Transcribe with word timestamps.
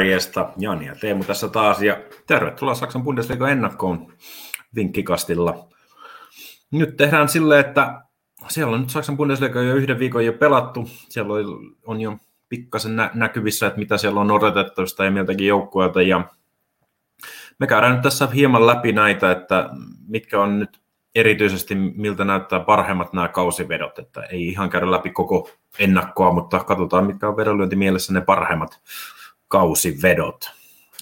Morjesta, 0.00 0.52
Jani 0.56 0.86
ja 0.86 0.94
Teemu 0.94 1.24
tässä 1.24 1.48
taas 1.48 1.82
ja 1.82 1.96
tervetuloa 2.26 2.74
Saksan 2.74 3.02
Bundesliga 3.02 3.48
ennakkoon 3.48 4.12
vinkkikastilla. 4.74 5.68
Nyt 6.70 6.96
tehdään 6.96 7.28
silleen, 7.28 7.60
että 7.66 8.00
siellä 8.48 8.74
on 8.74 8.80
nyt 8.80 8.90
Saksan 8.90 9.16
Bundesliga 9.16 9.62
jo 9.62 9.74
yhden 9.74 9.98
viikon 9.98 10.24
jo 10.24 10.32
pelattu. 10.32 10.88
Siellä 11.08 11.34
on 11.86 12.00
jo 12.00 12.16
pikkasen 12.48 12.96
nä- 12.96 13.10
näkyvissä, 13.14 13.66
että 13.66 13.78
mitä 13.78 13.98
siellä 13.98 14.20
on 14.20 14.30
odotettavista 14.30 15.04
ja 15.04 15.10
miltäkin 15.10 15.46
joukkueelta. 15.46 16.02
Ja 16.02 16.24
me 17.58 17.66
käydään 17.66 17.92
nyt 17.92 18.02
tässä 18.02 18.26
hieman 18.26 18.66
läpi 18.66 18.92
näitä, 18.92 19.30
että 19.30 19.70
mitkä 20.08 20.40
on 20.40 20.58
nyt 20.58 20.80
erityisesti, 21.14 21.74
miltä 21.74 22.24
näyttää 22.24 22.60
parhaimmat 22.60 23.12
nämä 23.12 23.28
kausivedot. 23.28 23.98
Että 23.98 24.22
ei 24.22 24.48
ihan 24.48 24.70
käydä 24.70 24.90
läpi 24.90 25.10
koko 25.10 25.50
ennakkoa, 25.78 26.32
mutta 26.32 26.64
katsotaan, 26.64 27.06
mitkä 27.06 27.28
on 27.28 27.36
vedonlyönti 27.36 27.76
mielessä 27.76 28.12
ne 28.12 28.20
parhaimmat 28.20 28.80
kausivedot. 29.50 30.50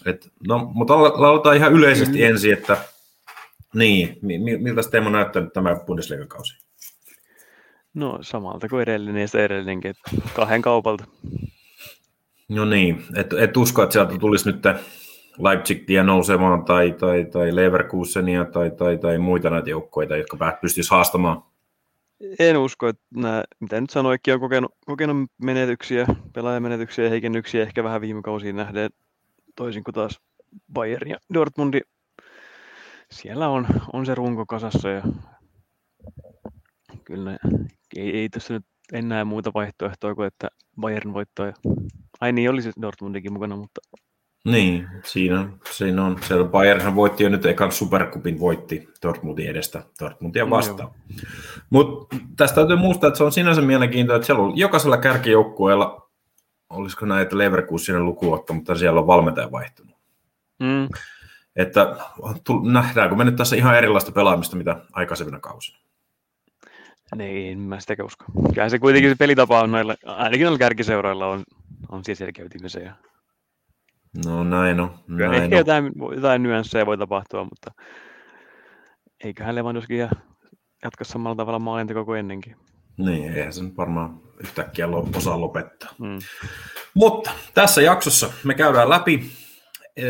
Et, 0.06 0.32
no, 0.48 0.70
mutta 0.74 0.94
aloitetaan 0.94 1.56
ihan 1.56 1.72
yleisesti 1.72 2.18
mm. 2.18 2.24
ensin, 2.24 2.52
että 2.52 2.76
niin, 3.74 4.18
miltä 4.58 4.80
Teemu 4.90 5.10
näyttänyt 5.10 5.52
tämä 5.52 5.76
Bundesliga-kausi? 5.86 6.58
No 7.94 8.18
samalta 8.20 8.68
kuin 8.68 8.82
edellinen 8.82 9.20
ja 9.20 9.28
se 9.28 9.44
edellinenkin, 9.44 9.90
että 9.90 10.30
kahden 10.34 10.62
kaupalta. 10.62 11.04
No 12.48 12.64
niin, 12.64 13.04
et, 13.16 13.32
et 13.32 13.56
usko, 13.56 13.82
että 13.82 13.92
sieltä 13.92 14.18
tulisi 14.18 14.52
nyt 14.52 14.62
Leipzigia 15.38 16.02
nousemaan 16.02 16.64
tai, 16.64 16.92
tai, 16.92 17.24
tai 17.24 17.56
Leverkusenia 17.56 18.44
tai, 18.44 18.70
tai, 18.70 18.98
tai 18.98 19.18
muita 19.18 19.50
näitä 19.50 19.70
joukkoita, 19.70 20.16
jotka 20.16 20.58
pystyisivät 20.60 20.90
haastamaan? 20.90 21.42
En 22.38 22.56
usko, 22.56 22.88
että 22.88 23.02
nämä, 23.14 23.44
mitä 23.60 23.80
nyt 23.80 23.90
sanoikin, 23.90 24.34
on 24.34 24.40
kokenut, 24.40 24.74
kokenut 24.86 25.30
menetyksiä, 25.42 26.06
pelaajamenetyksiä 26.32 27.04
ja 27.04 27.10
heikennyksiä 27.10 27.62
ehkä 27.62 27.84
vähän 27.84 28.00
viime 28.00 28.22
kausiin 28.22 28.56
nähden, 28.56 28.90
toisin 29.56 29.84
kuin 29.84 29.94
taas 29.94 30.20
Bayern 30.72 31.10
ja 31.10 31.16
Dortmundi. 31.34 31.80
Siellä 33.10 33.48
on, 33.48 33.66
on 33.92 34.06
se 34.06 34.14
runko 34.14 34.46
kasassa 34.46 34.88
ja 34.88 35.02
kyllä 37.04 37.30
ne, 37.30 37.38
ei, 37.96 38.16
ei 38.16 38.28
tässä 38.28 38.54
nyt 38.54 38.64
enää 38.92 39.24
muuta 39.24 39.50
vaihtoehtoa 39.54 40.14
kuin, 40.14 40.26
että 40.26 40.48
Bayern 40.80 41.12
voittaa. 41.12 41.46
Ja, 41.46 41.52
ai 42.20 42.32
niin, 42.32 42.50
oli 42.50 42.62
se 42.62 42.72
Dortmundikin 42.82 43.32
mukana, 43.32 43.56
mutta... 43.56 43.80
Niin, 44.50 44.88
siinä, 45.04 45.48
siinä 45.70 46.04
on. 46.04 46.16
Siellä 46.22 46.44
Bayernhan 46.44 46.94
voitti 46.94 47.24
jo 47.24 47.28
nyt 47.28 47.46
ekan 47.46 47.72
Supercupin 47.72 48.40
voitti 48.40 48.88
Dortmundin 49.02 49.50
edestä 49.50 49.82
Dortmundia 50.00 50.50
vastaan. 50.50 50.88
No, 50.88 50.94
Mutta 51.70 52.16
tästä 52.36 52.54
täytyy 52.54 52.76
muistaa, 52.76 53.08
että 53.08 53.18
se 53.18 53.24
on 53.24 53.32
sinänsä 53.32 53.62
mielenkiintoista, 53.62 54.16
että 54.16 54.26
siellä 54.26 54.44
on 54.44 54.58
jokaisella 54.58 54.96
kärkijoukkueella, 54.96 56.08
olisiko 56.70 57.06
näitä 57.06 57.38
Leverkusenin 57.38 58.04
lukuotta, 58.04 58.52
mutta 58.52 58.74
siellä 58.74 59.00
on 59.00 59.06
valmentaja 59.06 59.52
vaihtunut. 59.52 59.96
Mm. 60.58 60.88
Että 61.56 61.96
nähdäänkö 62.62 63.16
me 63.16 63.24
nyt 63.24 63.36
tässä 63.36 63.56
ihan 63.56 63.78
erilaista 63.78 64.12
pelaamista, 64.12 64.56
mitä 64.56 64.76
aikaisemmina 64.92 65.40
kausina? 65.40 65.78
Niin, 67.16 67.58
mä 67.58 67.80
sitä 67.80 67.94
usko. 68.04 68.24
Kyllä 68.54 68.68
se 68.68 68.78
kuitenkin 68.78 69.10
se 69.10 69.16
pelitapa 69.18 69.60
on 69.60 69.70
noilla, 69.70 69.94
ainakin 70.04 70.44
noilla 70.44 70.58
kärkiseuroilla 70.58 71.26
on, 71.26 71.44
on 71.88 72.04
siellä 72.04 72.18
selkeytymisen. 72.18 72.84
Ja... 72.84 72.94
No 74.26 74.44
näin 74.44 74.80
on. 74.80 74.90
Näin 75.08 75.34
ehkä 75.34 75.54
on. 75.54 75.58
jotain, 75.58 75.92
jotain 76.14 76.42
nyansseja 76.42 76.86
voi 76.86 76.98
tapahtua, 76.98 77.44
mutta 77.44 77.70
eiköhän 79.24 79.54
Lewandowski 79.54 79.98
jatka 80.84 81.04
samalla 81.04 81.36
tavalla 81.36 81.58
maalinteko 81.58 82.04
kuin 82.04 82.18
ennenkin. 82.18 82.56
Niin, 82.96 83.32
eihän 83.32 83.52
sen 83.52 83.76
varmaan 83.76 84.20
yhtäkkiä 84.40 84.88
osaa 85.16 85.40
lopettaa. 85.40 85.90
Hmm. 85.98 86.18
Mutta 86.94 87.30
tässä 87.54 87.82
jaksossa 87.82 88.32
me 88.44 88.54
käydään 88.54 88.90
läpi. 88.90 89.30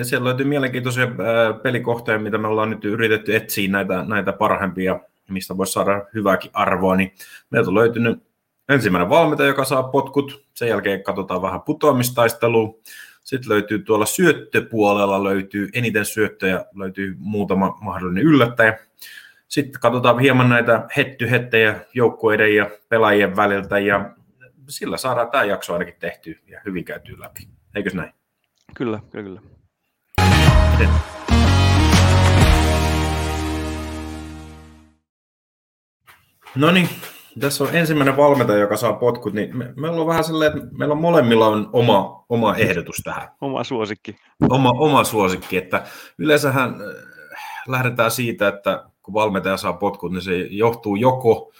Siellä 0.02 0.24
löytyy 0.24 0.46
mielenkiintoisia 0.46 1.08
pelikohteja, 1.62 2.18
mitä 2.18 2.38
me 2.38 2.48
ollaan 2.48 2.70
nyt 2.70 2.84
yritetty 2.84 3.36
etsiä 3.36 3.70
näitä, 3.70 4.04
näitä 4.04 4.32
parhaimpia 4.32 5.00
mistä 5.28 5.56
voisi 5.56 5.72
saada 5.72 6.04
hyvääkin 6.14 6.50
arvoa, 6.54 6.96
niin 6.96 7.12
meiltä 7.50 7.70
on 7.70 7.74
löytynyt 7.74 8.22
ensimmäinen 8.68 9.08
valmentaja, 9.08 9.48
joka 9.48 9.64
saa 9.64 9.82
potkut, 9.82 10.44
sen 10.54 10.68
jälkeen 10.68 11.02
katsotaan 11.02 11.42
vähän 11.42 11.62
putoamistaistelua, 11.62 12.74
sitten 13.28 13.48
löytyy 13.48 13.78
tuolla 13.78 14.06
syöttöpuolella 14.06 15.24
löytyy 15.24 15.68
eniten 15.72 16.04
syöttöjä, 16.04 16.64
löytyy 16.74 17.16
muutama 17.18 17.78
mahdollinen 17.80 18.24
yllättäjä. 18.24 18.78
Sitten 19.48 19.80
katsotaan 19.80 20.18
hieman 20.18 20.48
näitä 20.48 20.88
hettyhettejä 20.96 21.80
joukkueiden 21.94 22.54
ja 22.54 22.70
pelaajien 22.88 23.36
väliltä 23.36 23.78
ja 23.78 24.14
sillä 24.68 24.96
saadaan 24.96 25.30
tämä 25.30 25.44
jakso 25.44 25.72
ainakin 25.72 25.94
tehty 25.98 26.38
ja 26.46 26.60
hyvin 26.64 26.84
käytyy 26.84 27.20
läpi. 27.20 27.48
Eikös 27.74 27.94
näin? 27.94 28.12
Kyllä, 28.74 29.00
kyllä, 29.10 29.40
kyllä. 30.78 31.00
No 36.54 36.70
niin, 36.70 36.88
tässä 37.38 37.64
on 37.64 37.74
ensimmäinen 37.74 38.16
valmentaja, 38.16 38.58
joka 38.58 38.76
saa 38.76 38.92
potkut, 38.92 39.32
niin 39.32 39.56
me, 39.56 39.72
meillä 39.76 40.00
on 40.00 40.06
vähän 40.06 40.24
silleen, 40.24 40.56
että 40.56 40.68
meillä 40.78 40.92
on 40.92 41.00
molemmilla 41.00 41.46
on 41.46 41.70
oma, 41.72 42.24
oma 42.28 42.56
ehdotus 42.56 42.96
tähän. 43.04 43.28
Oma 43.40 43.64
suosikki. 43.64 44.16
Oma, 44.50 44.70
oma 44.70 45.04
suosikki, 45.04 45.56
että 45.56 45.82
yleensähän 46.18 46.70
äh, 46.70 47.04
lähdetään 47.68 48.10
siitä, 48.10 48.48
että 48.48 48.84
kun 49.02 49.14
valmentaja 49.14 49.56
saa 49.56 49.72
potkut, 49.72 50.12
niin 50.12 50.22
se 50.22 50.36
johtuu 50.50 50.96
joko, 50.96 51.52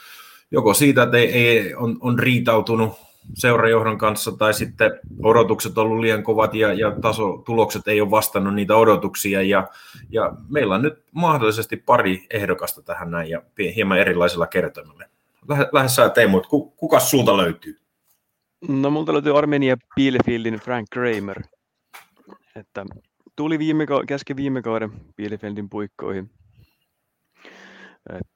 joko 0.50 0.74
siitä, 0.74 1.02
että 1.02 1.16
ei, 1.16 1.32
ei, 1.32 1.74
on, 1.74 1.96
on 2.00 2.18
riitautunut 2.18 2.92
seurajohdon 3.34 3.98
kanssa 3.98 4.32
tai 4.32 4.54
sitten 4.54 4.90
odotukset 5.22 5.78
on 5.78 5.84
ollut 5.84 6.00
liian 6.00 6.22
kovat 6.22 6.54
ja, 6.54 6.72
ja 6.72 6.92
taso, 7.02 7.42
tulokset 7.46 7.88
ei 7.88 8.00
ole 8.00 8.10
vastannut 8.10 8.54
niitä 8.54 8.76
odotuksia 8.76 9.42
ja, 9.42 9.68
ja 10.10 10.32
meillä 10.48 10.74
on 10.74 10.82
nyt 10.82 11.04
mahdollisesti 11.12 11.76
pari 11.76 12.26
ehdokasta 12.30 12.82
tähän 12.82 13.10
näin 13.10 13.30
ja 13.30 13.42
hieman 13.76 13.98
erilaisilla 13.98 14.46
kertoimilla. 14.46 15.04
Lähde 15.48 15.88
sä 15.88 16.09
Teemu, 16.09 16.41
kuka 16.76 17.00
sulta 17.00 17.36
löytyy? 17.36 17.76
No 18.69 18.91
multa 18.91 19.12
löytyy 19.12 19.38
Armenia 19.38 19.76
Bielefieldin 19.97 20.54
Frank 20.54 20.86
Kramer, 20.91 21.42
että 22.56 22.86
tuli 23.36 23.58
viime, 23.58 23.87
kesken 24.06 24.37
viime 24.37 24.62
kauden 24.62 24.91
Bielefeldin 25.16 25.69
puikkoihin. 25.69 26.31
Et, 28.10 28.26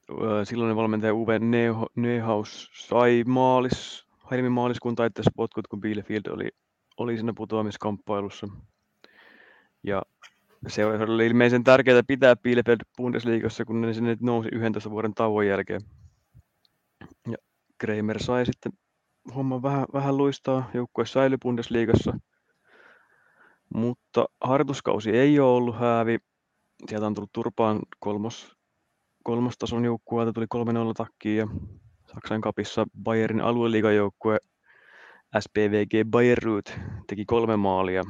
silloinen 0.44 0.76
valmentaja 0.76 1.14
Uwe 1.14 1.40
Neuhaus 1.96 2.70
sai 2.74 3.24
maalis 3.26 4.06
Helmi 4.30 4.48
maaliskuun 4.48 4.94
taitteessa 4.94 5.30
potkut, 5.36 5.66
kun 5.66 5.80
Bielefeld 5.80 6.26
oli, 6.26 6.48
oli 6.96 7.16
siinä 7.16 7.32
putoamiskamppailussa. 7.36 8.46
Ja 9.82 10.02
se 10.68 10.86
oli 10.86 11.26
ilmeisen 11.26 11.64
tärkeää 11.64 12.02
pitää 12.06 12.36
Bielefeld 12.36 12.80
Bundesliigassa, 12.96 13.64
kun 13.64 13.80
ne 13.80 13.94
sinne 13.94 14.16
nousi 14.20 14.48
11 14.52 14.90
vuoden 14.90 15.14
tauon 15.14 15.46
jälkeen. 15.46 15.80
Ja 17.30 17.36
Kramer 17.78 18.22
sai 18.22 18.46
sitten 18.46 18.72
homma 19.34 19.62
vähän, 19.62 19.86
vähän 19.92 20.16
luistaa, 20.16 20.70
joukkue 20.74 21.06
säilyi 21.06 21.38
Bundesliigassa. 21.42 22.18
Mutta 23.74 24.24
harjoituskausi 24.40 25.10
ei 25.10 25.40
ole 25.40 25.56
ollut 25.56 25.78
häävi. 25.78 26.18
Sieltä 26.88 27.06
on 27.06 27.14
tullut 27.14 27.32
turpaan 27.32 27.80
kolmos, 27.98 28.56
kolmostason 29.24 29.84
joukkueelta, 29.84 30.32
tuli 30.32 30.46
3-0 30.54 30.58
takkiin 30.96 31.36
ja 31.38 31.46
Saksan 32.14 32.40
kapissa 32.40 32.86
Bayernin 33.02 33.44
alueliigajoukkue 33.44 34.38
SPVG 35.40 36.10
Bayreuth 36.10 36.72
teki 37.06 37.24
kolme 37.24 37.56
maalia 37.56 38.02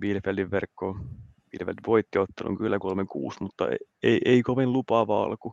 Bielefeldin 0.00 0.50
verkkoon. 0.50 1.08
Bielefeld 1.50 1.78
voitti 1.86 2.18
ottelun 2.18 2.58
kyllä 2.58 2.76
3-6, 2.76 2.80
mutta 3.40 3.68
ei, 3.68 3.78
ei, 4.02 4.20
ei 4.24 4.42
kovin 4.42 4.72
lupaava 4.72 5.22
alku. 5.22 5.52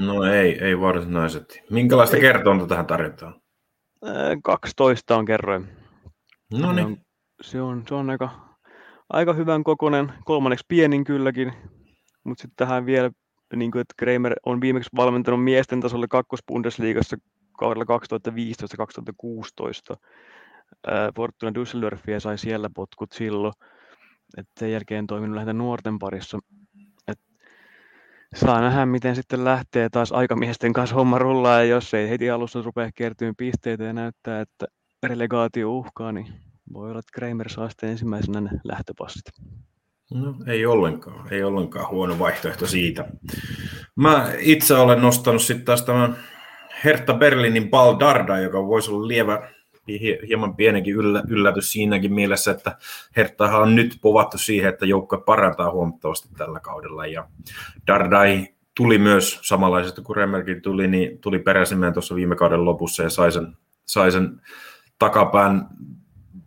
No 0.00 0.24
ei, 0.24 0.64
ei 0.64 0.80
varsinaisesti. 0.80 1.62
Minkälaista 1.70 2.16
kertoonta 2.16 2.66
tähän 2.66 2.86
tarjotaan? 2.86 3.34
12 4.42 5.16
on 5.16 5.24
kerroin. 5.24 5.68
No 6.52 6.72
niin. 6.72 7.00
Se 7.42 7.62
on, 7.62 7.82
se 7.88 7.94
on 7.94 8.10
aika, 8.10 8.30
aika 9.08 9.32
hyvän 9.32 9.64
kokonen, 9.64 10.12
kolmanneksi 10.24 10.64
pienin 10.68 11.04
kylläkin, 11.04 11.52
mutta 12.24 12.42
sitten 12.42 12.66
tähän 12.66 12.86
vielä 12.86 13.10
niin 13.56 13.70
kuin, 13.70 13.80
että 13.80 13.94
Kramer 13.96 14.34
on 14.46 14.60
viimeksi 14.60 14.90
valmentanut 14.96 15.44
miesten 15.44 15.80
tasolle 15.80 16.08
kakkosbundesliigassa 16.08 17.16
kaudella 17.58 17.84
2015-2016. 19.92 19.96
Fortuna 21.16 21.52
Düsseldorfia 21.52 22.20
sai 22.20 22.38
siellä 22.38 22.70
potkut 22.74 23.12
silloin. 23.12 23.52
Et 24.38 24.46
sen 24.60 24.72
jälkeen 24.72 25.06
toiminut 25.06 25.34
lähinnä 25.34 25.52
nuorten 25.52 25.98
parissa. 25.98 26.38
Saa 28.34 28.60
nähdä, 28.60 28.86
miten 28.86 29.16
sitten 29.16 29.44
lähtee 29.44 29.88
taas 29.88 30.12
aikamiesten 30.12 30.72
kanssa 30.72 30.96
homma 30.96 31.18
rullaa, 31.18 31.58
ja 31.58 31.64
jos 31.64 31.94
ei 31.94 32.08
heti 32.08 32.30
alussa 32.30 32.62
rupea 32.62 32.90
kertyyn 32.94 33.36
pisteitä 33.36 33.84
ja 33.84 33.92
näyttää, 33.92 34.40
että 34.40 34.66
relegaatio 35.02 35.70
uhkaa, 35.70 36.12
niin 36.12 36.26
voi 36.72 36.90
olla, 36.90 36.98
että 36.98 37.10
Kramer 37.14 37.48
saa 37.48 37.68
sitten 37.68 37.90
ensimmäisenä 37.90 38.40
ne 38.40 38.50
lähtöpassit. 38.64 39.24
No 40.14 40.34
ei 40.46 40.66
ollenkaan, 40.66 41.32
ei 41.32 41.42
ollenkaan 41.42 41.90
huono 41.90 42.18
vaihtoehto 42.18 42.66
siitä. 42.66 43.04
Mä 43.96 44.32
itse 44.38 44.74
olen 44.74 45.02
nostanut 45.02 45.42
sitten 45.42 45.64
taas 45.64 45.82
tämän 45.82 46.16
Hertha 46.84 47.14
Berlinin 47.14 47.68
Paul 47.68 48.00
Darda, 48.00 48.38
joka 48.38 48.66
voisi 48.66 48.90
olla 48.90 49.08
lievä 49.08 49.53
hieman 50.28 50.56
pienenkin 50.56 50.94
yllätys 51.28 51.72
siinäkin 51.72 52.14
mielessä, 52.14 52.50
että 52.50 52.76
Herttahan 53.16 53.62
on 53.62 53.74
nyt 53.74 53.98
povattu 54.00 54.38
siihen, 54.38 54.68
että 54.68 54.86
joukko 54.86 55.18
parantaa 55.18 55.70
huomattavasti 55.70 56.28
tällä 56.36 56.60
kaudella. 56.60 57.06
Ja 57.06 57.28
Dardai 57.86 58.48
tuli 58.76 58.98
myös 58.98 59.38
samanlaisesta 59.42 60.02
kuin 60.02 60.16
Remerkin 60.16 60.62
tuli, 60.62 60.88
niin 60.88 61.18
tuli 61.18 61.38
peräisimään 61.38 61.92
tuossa 61.92 62.14
viime 62.14 62.36
kauden 62.36 62.64
lopussa 62.64 63.02
ja 63.02 63.10
sai 63.10 63.32
sen, 63.32 63.56
sai 63.86 64.12
sen 64.12 64.40
takapään 64.98 65.68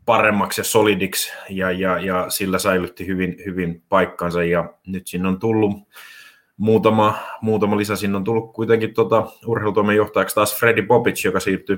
paremmaksi 0.05 0.61
ja 0.61 0.65
solidiksi 0.65 1.33
ja, 1.49 1.71
ja, 1.71 1.99
ja 1.99 2.29
sillä 2.29 2.59
säilytti 2.59 3.07
hyvin, 3.07 3.35
hyvin 3.45 3.83
paikkansa 3.89 4.43
ja 4.43 4.73
nyt 4.87 5.07
siinä 5.07 5.29
on 5.29 5.39
tullut 5.39 5.71
muutama, 6.57 7.19
muutama 7.41 7.77
lisä, 7.77 7.95
sinne 7.95 8.17
on 8.17 8.23
tullut 8.23 8.53
kuitenkin 8.53 8.93
tota, 8.93 9.27
urheilutoimen 9.45 9.95
johtajaksi 9.95 10.35
taas 10.35 10.59
Freddy 10.59 10.81
Bobic, 10.81 11.25
joka 11.25 11.39
siirtyi 11.39 11.77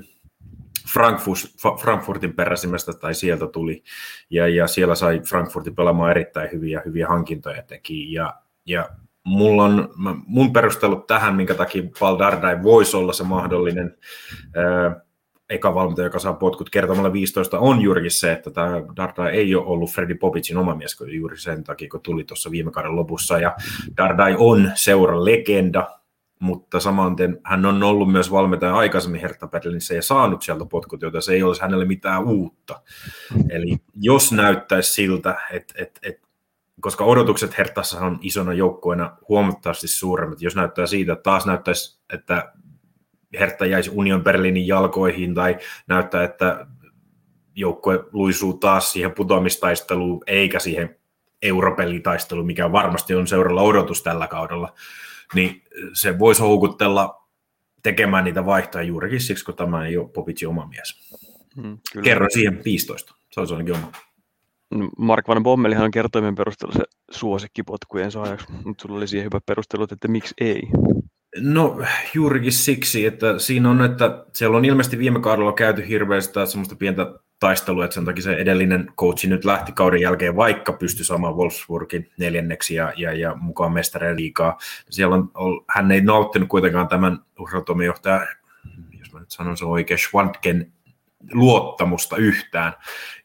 Frankfurt, 0.93 1.39
Frankfurtin 1.81 2.33
peräsimestä 2.33 2.93
tai 2.93 3.13
sieltä 3.15 3.47
tuli. 3.47 3.83
Ja, 4.29 4.47
ja 4.47 4.67
siellä 4.67 4.95
sai 4.95 5.19
Frankfurtin 5.19 5.75
pelaamaan 5.75 6.11
erittäin 6.11 6.51
hyviä, 6.51 6.81
hyviä 6.85 7.07
hankintoja 7.07 7.63
teki. 7.63 8.13
Ja, 8.13 8.33
ja 8.65 8.89
mulla 9.23 9.63
on, 9.63 9.89
mun 10.25 10.53
perustelut 10.53 11.07
tähän, 11.07 11.35
minkä 11.35 11.53
takia 11.53 11.83
Paul 11.99 12.19
Dardai 12.19 12.63
voisi 12.63 12.97
olla 12.97 13.13
se 13.13 13.23
mahdollinen 13.23 13.97
ää, 14.55 15.01
eka 15.49 15.75
valmentaja, 15.75 16.05
joka 16.05 16.19
saa 16.19 16.33
potkut 16.33 16.69
kertomalla 16.69 17.13
15, 17.13 17.59
on 17.59 17.81
juurikin 17.81 18.11
se, 18.11 18.31
että 18.31 18.51
tämä 18.51 18.71
Dardai 18.95 19.31
ei 19.31 19.55
ole 19.55 19.65
ollut 19.65 19.91
Freddy 19.91 20.15
Popicin 20.15 20.57
oma 20.57 20.75
mies, 20.75 20.97
juuri 21.07 21.37
sen 21.37 21.63
takia, 21.63 21.89
kun 21.89 22.01
tuli 22.01 22.23
tuossa 22.23 22.51
viime 22.51 22.71
kauden 22.71 22.95
lopussa. 22.95 23.39
Ja 23.39 23.55
Dardai 23.97 24.35
on 24.37 24.71
seura 24.75 25.25
legenda, 25.25 25.98
mutta 26.39 26.79
samanten 26.79 27.39
hän 27.43 27.65
on 27.65 27.83
ollut 27.83 28.11
myös 28.11 28.31
valmentaja 28.31 28.75
aikaisemmin 28.75 29.21
Hertha 29.21 29.47
Berlinissä 29.47 29.93
ja 29.93 30.01
saanut 30.01 30.41
sieltä 30.41 30.65
potkut, 30.65 31.01
joten 31.01 31.21
se 31.21 31.33
ei 31.33 31.43
olisi 31.43 31.61
hänelle 31.61 31.85
mitään 31.85 32.23
uutta. 32.23 32.81
Eli 33.49 33.77
jos 33.95 34.31
näyttäisi 34.31 34.91
siltä, 34.91 35.35
että, 35.51 35.73
että, 35.77 35.99
että 36.03 36.27
koska 36.81 37.03
odotukset 37.05 37.57
Hertassa 37.57 37.99
on 37.99 38.19
isona 38.21 38.53
joukkueena 38.53 39.17
huomattavasti 39.29 39.87
suuremmat, 39.87 40.41
jos 40.41 40.55
näyttää 40.55 40.87
siitä, 40.87 41.13
että 41.13 41.23
taas 41.23 41.45
näyttäisi, 41.45 41.99
että 42.13 42.53
Hertta 43.39 43.65
jäisi 43.65 43.91
Union 43.93 44.23
Berlinin 44.23 44.67
jalkoihin 44.67 45.33
tai 45.33 45.57
näyttää, 45.87 46.23
että 46.23 46.67
joukkue 47.55 48.03
luisuu 48.11 48.53
taas 48.53 48.93
siihen 48.93 49.11
putoamistaisteluun 49.11 50.23
eikä 50.27 50.59
siihen 50.59 50.99
europelitaisteluun, 51.41 52.45
mikä 52.45 52.71
varmasti 52.71 53.15
on 53.15 53.27
seuralla 53.27 53.61
odotus 53.61 54.03
tällä 54.03 54.27
kaudella, 54.27 54.73
niin 55.35 55.61
se 55.93 56.19
voisi 56.19 56.41
houkutella 56.41 57.27
tekemään 57.83 58.23
niitä 58.23 58.45
vaihtoja 58.45 58.83
juurikin 58.83 59.21
siksi, 59.21 59.45
kun 59.45 59.55
tämä 59.55 59.85
ei 59.85 59.97
ole 59.97 60.09
Popicin 60.09 60.47
oma 60.47 60.65
mies. 60.65 61.15
Hmm, 61.55 61.77
kyllä. 61.93 62.03
Kerron 62.03 62.31
siihen 62.33 62.61
15. 62.65 63.15
Se 63.31 63.39
olisi 63.39 63.53
ainakin 63.53 63.75
oma. 63.75 63.91
No, 64.71 64.89
Mark 64.97 65.27
Van 65.27 65.43
Bommelihan 65.43 65.91
kertoimen 65.91 66.35
perusteella 66.35 66.73
se 66.73 66.83
suosikkipotkujen 67.11 68.11
saajaksi, 68.11 68.47
mutta 68.65 68.81
sulla 68.81 68.97
oli 68.97 69.07
siihen 69.07 69.25
hyvä 69.25 69.39
perustelut, 69.45 69.91
että 69.91 70.07
miksi 70.07 70.33
ei. 70.41 70.61
No 71.37 71.77
juurikin 72.13 72.51
siksi, 72.51 73.05
että 73.05 73.39
siinä 73.39 73.69
on, 73.69 73.85
että 73.85 74.25
siellä 74.33 74.57
on 74.57 74.65
ilmeisesti 74.65 74.97
viime 74.97 75.19
kaudella 75.19 75.53
käyty 75.53 75.87
hirveästi 75.87 76.33
semmoista 76.47 76.75
pientä 76.75 77.19
taistelua, 77.39 77.85
että 77.85 77.95
sen 77.95 78.05
takia 78.05 78.23
se 78.23 78.33
edellinen 78.33 78.91
coachi 78.97 79.27
nyt 79.27 79.45
lähti 79.45 79.71
kauden 79.71 80.01
jälkeen, 80.01 80.35
vaikka 80.35 80.73
pystyi 80.73 81.05
saamaan 81.05 81.35
Wolfsburgin 81.35 82.11
neljänneksi 82.17 82.75
ja, 82.75 82.93
ja, 82.97 83.13
ja 83.13 83.35
mukaan 83.35 83.71
mestareen 83.71 84.17
liikaa. 84.17 84.57
Siellä 84.89 85.15
on, 85.15 85.31
hän 85.75 85.91
ei 85.91 86.01
nauttinut 86.01 86.49
kuitenkaan 86.49 86.87
tämän 86.87 87.19
urheilutoimijohtaja, 87.39 88.27
jos 88.99 89.13
mä 89.13 89.19
nyt 89.19 89.31
sanon 89.31 89.57
se 89.57 89.65
oikein, 89.65 89.99
Schwantken 89.99 90.71
luottamusta 91.33 92.17
yhtään. 92.17 92.73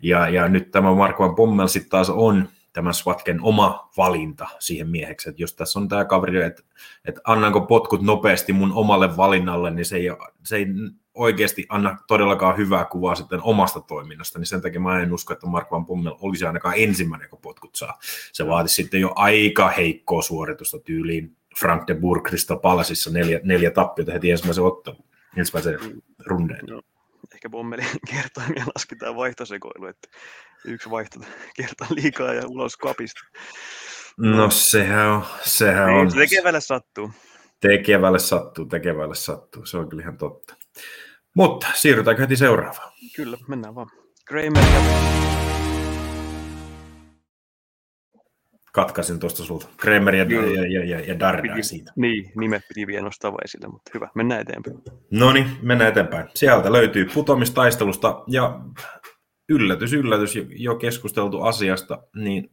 Ja, 0.02 0.28
ja 0.28 0.48
nyt 0.48 0.70
tämä 0.70 0.94
Mark 0.94 1.18
Van 1.18 1.34
Pommel 1.34 1.66
sitten 1.66 1.90
taas 1.90 2.10
on 2.10 2.48
tämän 2.72 2.94
Swatken 2.94 3.42
oma 3.42 3.90
valinta 3.96 4.48
siihen 4.58 4.88
mieheksi, 4.88 5.28
että 5.28 5.42
jos 5.42 5.54
tässä 5.54 5.78
on 5.78 5.88
tämä 5.88 6.04
kaveri, 6.04 6.42
että, 6.42 6.62
että 7.04 7.20
annanko 7.24 7.60
potkut 7.60 8.02
nopeasti 8.02 8.52
mun 8.52 8.72
omalle 8.72 9.16
valinnalle, 9.16 9.70
niin 9.70 9.84
se 9.84 9.96
ei, 9.96 10.08
se 10.44 10.56
ei 10.56 10.66
oikeasti 11.14 11.66
anna 11.68 11.96
todellakaan 12.06 12.56
hyvää 12.56 12.84
kuvaa 12.84 13.14
sitten 13.14 13.42
omasta 13.42 13.80
toiminnasta, 13.80 14.38
niin 14.38 14.46
sen 14.46 14.60
takia 14.60 14.80
mä 14.80 15.00
en 15.00 15.12
usko, 15.12 15.32
että 15.32 15.46
Mark 15.46 15.70
Van 15.70 15.86
Pommel 15.86 16.14
olisi 16.20 16.46
ainakaan 16.46 16.74
ensimmäinen, 16.78 17.28
kun 17.28 17.38
potkut 17.42 17.74
saa. 17.74 17.98
Se 18.32 18.46
vaatisi 18.46 18.74
sitten 18.74 19.00
jo 19.00 19.12
aika 19.16 19.68
heikkoa 19.68 20.22
suoritusta 20.22 20.78
tyyliin 20.78 21.36
Frank 21.60 21.86
de 21.86 21.94
Boer 21.94 22.22
Crystal 22.22 22.58
Palaceissa 22.58 23.10
neljä, 23.10 23.40
neljä 23.42 23.70
tappiota 23.70 24.12
heti 24.12 24.30
ensimmäisen 24.30 24.64
ottelun, 24.64 25.04
ensimmäisen 25.36 25.78
rundeen. 26.26 26.66
No, 26.70 26.82
ehkä 27.34 27.50
Bommelin 27.50 27.86
kertoimia 28.10 28.64
lasketaan 28.74 29.16
vaihtosekoilu, 29.16 29.86
että 29.86 30.08
yksi 30.64 30.90
vaihto 30.90 31.20
kertaa 31.56 31.88
liikaa 31.90 32.34
ja 32.34 32.42
ulos 32.46 32.76
kapista. 32.76 33.20
No 34.16 34.50
sehän 34.50 35.08
on. 35.08 35.24
Sehän 35.42 35.86
niin, 35.86 36.00
on. 36.00 36.12
Tekevälle 36.12 36.60
sattuu. 36.60 37.10
Tekevälle 37.60 38.18
sattuu, 38.18 38.64
tekevälle 38.64 39.14
sattuu. 39.14 39.66
Se 39.66 39.78
on 39.78 39.88
kyllä 39.88 40.02
ihan 40.02 40.18
totta. 40.18 40.54
Mutta 41.34 41.66
siirrytäänkö 41.74 42.22
heti 42.22 42.36
seuraavaan? 42.36 42.92
Kyllä, 43.16 43.36
mennään 43.48 43.74
vaan. 43.74 43.88
Kramer 44.24 44.64
ja 44.64 44.80
katkaisin 48.72 49.20
tuosta 49.20 49.44
sulta. 49.44 49.66
Kramer 49.76 50.14
ja, 50.14 50.24
ja, 50.24 50.66
ja, 50.66 50.84
ja, 50.84 51.00
ja 51.00 51.20
Darda 51.20 51.62
siitä. 51.62 51.92
Niin, 51.96 52.32
nimet 52.36 52.62
piti 52.68 52.86
vielä 52.86 53.04
nostaa 53.04 53.32
esille, 53.44 53.68
mutta 53.68 53.90
hyvä, 53.94 54.08
mennään 54.14 54.40
eteenpäin. 54.40 54.76
No 55.10 55.32
niin, 55.32 55.46
mennään 55.62 55.90
eteenpäin. 55.90 56.28
Sieltä 56.34 56.72
löytyy 56.72 57.06
putomistaistelusta 57.14 58.24
ja 58.26 58.60
yllätys, 59.48 59.92
yllätys, 59.92 60.34
jo 60.48 60.74
keskusteltu 60.74 61.42
asiasta, 61.42 62.02
niin 62.16 62.50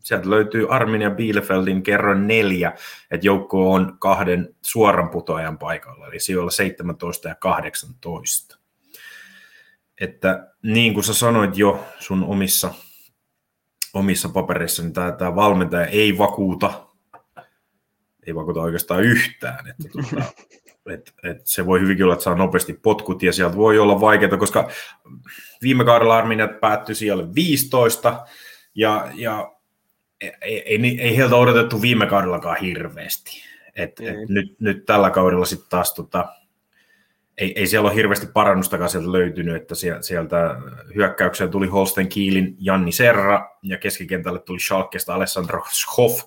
sieltä 0.00 0.30
löytyy 0.30 0.66
Armin 0.74 1.02
ja 1.02 1.10
Bielefeldin 1.10 1.82
kerran 1.82 2.26
neljä, 2.26 2.72
että 3.10 3.26
joukko 3.26 3.72
on 3.72 3.96
kahden 3.98 4.54
suoran 4.62 5.10
putoajan 5.10 5.58
paikalla, 5.58 6.06
eli 6.06 6.20
sijoilla 6.20 6.50
17 6.50 7.28
ja 7.28 7.34
18. 7.34 8.58
Että 10.00 10.48
niin 10.62 10.94
kuin 10.94 11.04
sä 11.04 11.14
sanoit 11.14 11.58
jo 11.58 11.84
sun 11.98 12.24
omissa 12.24 12.74
omissa 13.94 14.28
papereissa, 14.28 14.82
niin 14.82 14.92
tämä, 14.92 15.12
tämä 15.12 15.34
valmentaja 15.34 15.86
ei 15.86 16.18
vakuuta, 16.18 16.86
ei 18.26 18.34
vakuuta 18.34 18.60
oikeastaan 18.62 19.02
yhtään. 19.02 19.66
Että 19.66 19.88
tuota, 19.92 20.32
et, 20.94 21.14
et 21.22 21.40
se 21.44 21.66
voi 21.66 21.80
hyvinkin 21.80 22.04
olla, 22.04 22.14
että 22.14 22.24
saa 22.24 22.34
nopeasti 22.34 22.72
potkut 22.72 23.22
ja 23.22 23.32
sieltä 23.32 23.56
voi 23.56 23.78
olla 23.78 24.00
vaikeaa, 24.00 24.36
koska 24.36 24.70
viime 25.62 25.84
kaudella 25.84 26.18
Arminet 26.18 26.60
päättyi 26.60 26.94
siellä 26.94 27.34
15 27.34 28.26
ja, 28.74 29.08
ja 29.14 29.52
ei, 30.20 30.32
ei, 30.42 31.00
ei 31.00 31.16
heiltä 31.16 31.36
odotettu 31.36 31.82
viime 31.82 32.06
kaudellakaan 32.06 32.60
hirveästi. 32.60 33.42
Et, 33.76 34.00
et 34.00 34.28
nyt, 34.28 34.60
nyt 34.60 34.86
tällä 34.86 35.10
kaudella 35.10 35.44
sitten 35.44 35.70
taas 35.70 35.94
tota, 35.94 36.28
ei, 37.38 37.52
ei 37.56 37.66
siellä 37.66 37.88
ole 37.88 37.96
hirveästi 37.96 38.26
parannustakaan 38.26 38.90
sieltä 38.90 39.12
löytynyt, 39.12 39.56
että 39.56 39.74
sieltä 40.00 40.56
hyökkäykseen 40.94 41.50
tuli 41.50 41.66
Holsten 41.66 42.08
Kiilin 42.08 42.56
Janni 42.58 42.92
Serra 42.92 43.50
ja 43.62 43.78
keskikentälle 43.78 44.38
tuli 44.38 44.60
Schalkesta 44.60 45.14
Alessandro 45.14 45.64
Schoff, 45.70 46.24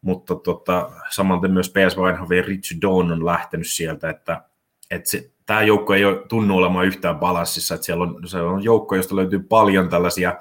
mutta 0.00 0.34
tota, 0.34 0.90
samalta 1.10 1.48
myös 1.48 1.70
PS 1.70 1.96
Weinhoven 1.96 2.36
ja 2.36 2.42
Rich 2.42 2.80
Dawn 2.82 3.12
on 3.12 3.26
lähtenyt 3.26 3.66
sieltä, 3.66 4.10
että, 4.10 4.42
että 4.90 5.10
se, 5.10 5.30
tämä 5.46 5.62
joukko 5.62 5.94
ei 5.94 6.04
ole 6.04 6.26
tunnu 6.28 6.56
olemaan 6.56 6.86
yhtään 6.86 7.18
balanssissa, 7.18 7.74
että 7.74 7.84
siellä 7.84 8.02
on, 8.02 8.28
se 8.28 8.40
on 8.40 8.64
joukko, 8.64 8.96
josta 8.96 9.16
löytyy 9.16 9.38
paljon 9.38 9.88
tällaisia 9.88 10.36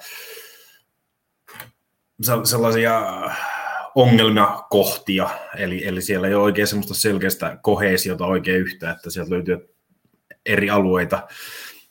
sellaisia 2.43 3.01
ongelmakohtia, 3.95 5.29
eli, 5.57 5.87
eli 5.87 6.01
siellä 6.01 6.27
ei 6.27 6.33
ole 6.33 6.43
oikein 6.43 6.67
semmoista 6.67 6.93
selkeästä 6.93 7.57
koheesiota 7.61 8.25
oikein 8.25 8.61
yhtä, 8.61 8.91
että 8.91 9.09
sieltä 9.09 9.31
löytyy 9.31 9.75
eri 10.45 10.69
alueita. 10.69 11.27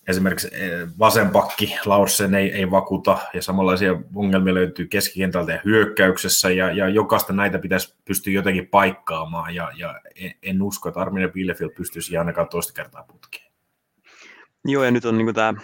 Esimerkiksi 0.08 0.48
eh, 0.52 0.88
vasenpakki 0.98 1.76
Laursen 1.84 2.34
ei, 2.34 2.52
ei 2.52 2.70
vakuuta 2.70 3.18
ja 3.34 3.42
samanlaisia 3.42 3.92
ongelmia 4.14 4.54
löytyy 4.54 4.86
keskikentältä 4.86 5.52
ja 5.52 5.60
hyökkäyksessä 5.64 6.50
ja, 6.50 6.72
ja 6.72 6.88
jokaista 6.88 7.32
näitä 7.32 7.58
pitäisi 7.58 7.94
pystyä 8.04 8.32
jotenkin 8.32 8.68
paikkaamaan 8.68 9.54
ja, 9.54 9.72
ja 9.76 10.00
en 10.42 10.62
usko, 10.62 10.88
että 10.88 11.00
Armin 11.00 11.32
Bielefeld 11.32 11.70
pystyisi 11.70 12.16
ainakaan 12.16 12.48
toista 12.48 12.72
kertaa 12.72 13.02
putkeen. 13.02 13.50
Joo 14.64 14.84
ja 14.84 14.90
nyt 14.90 15.04
on 15.04 15.18
niin 15.18 15.34
tämä, 15.34 15.54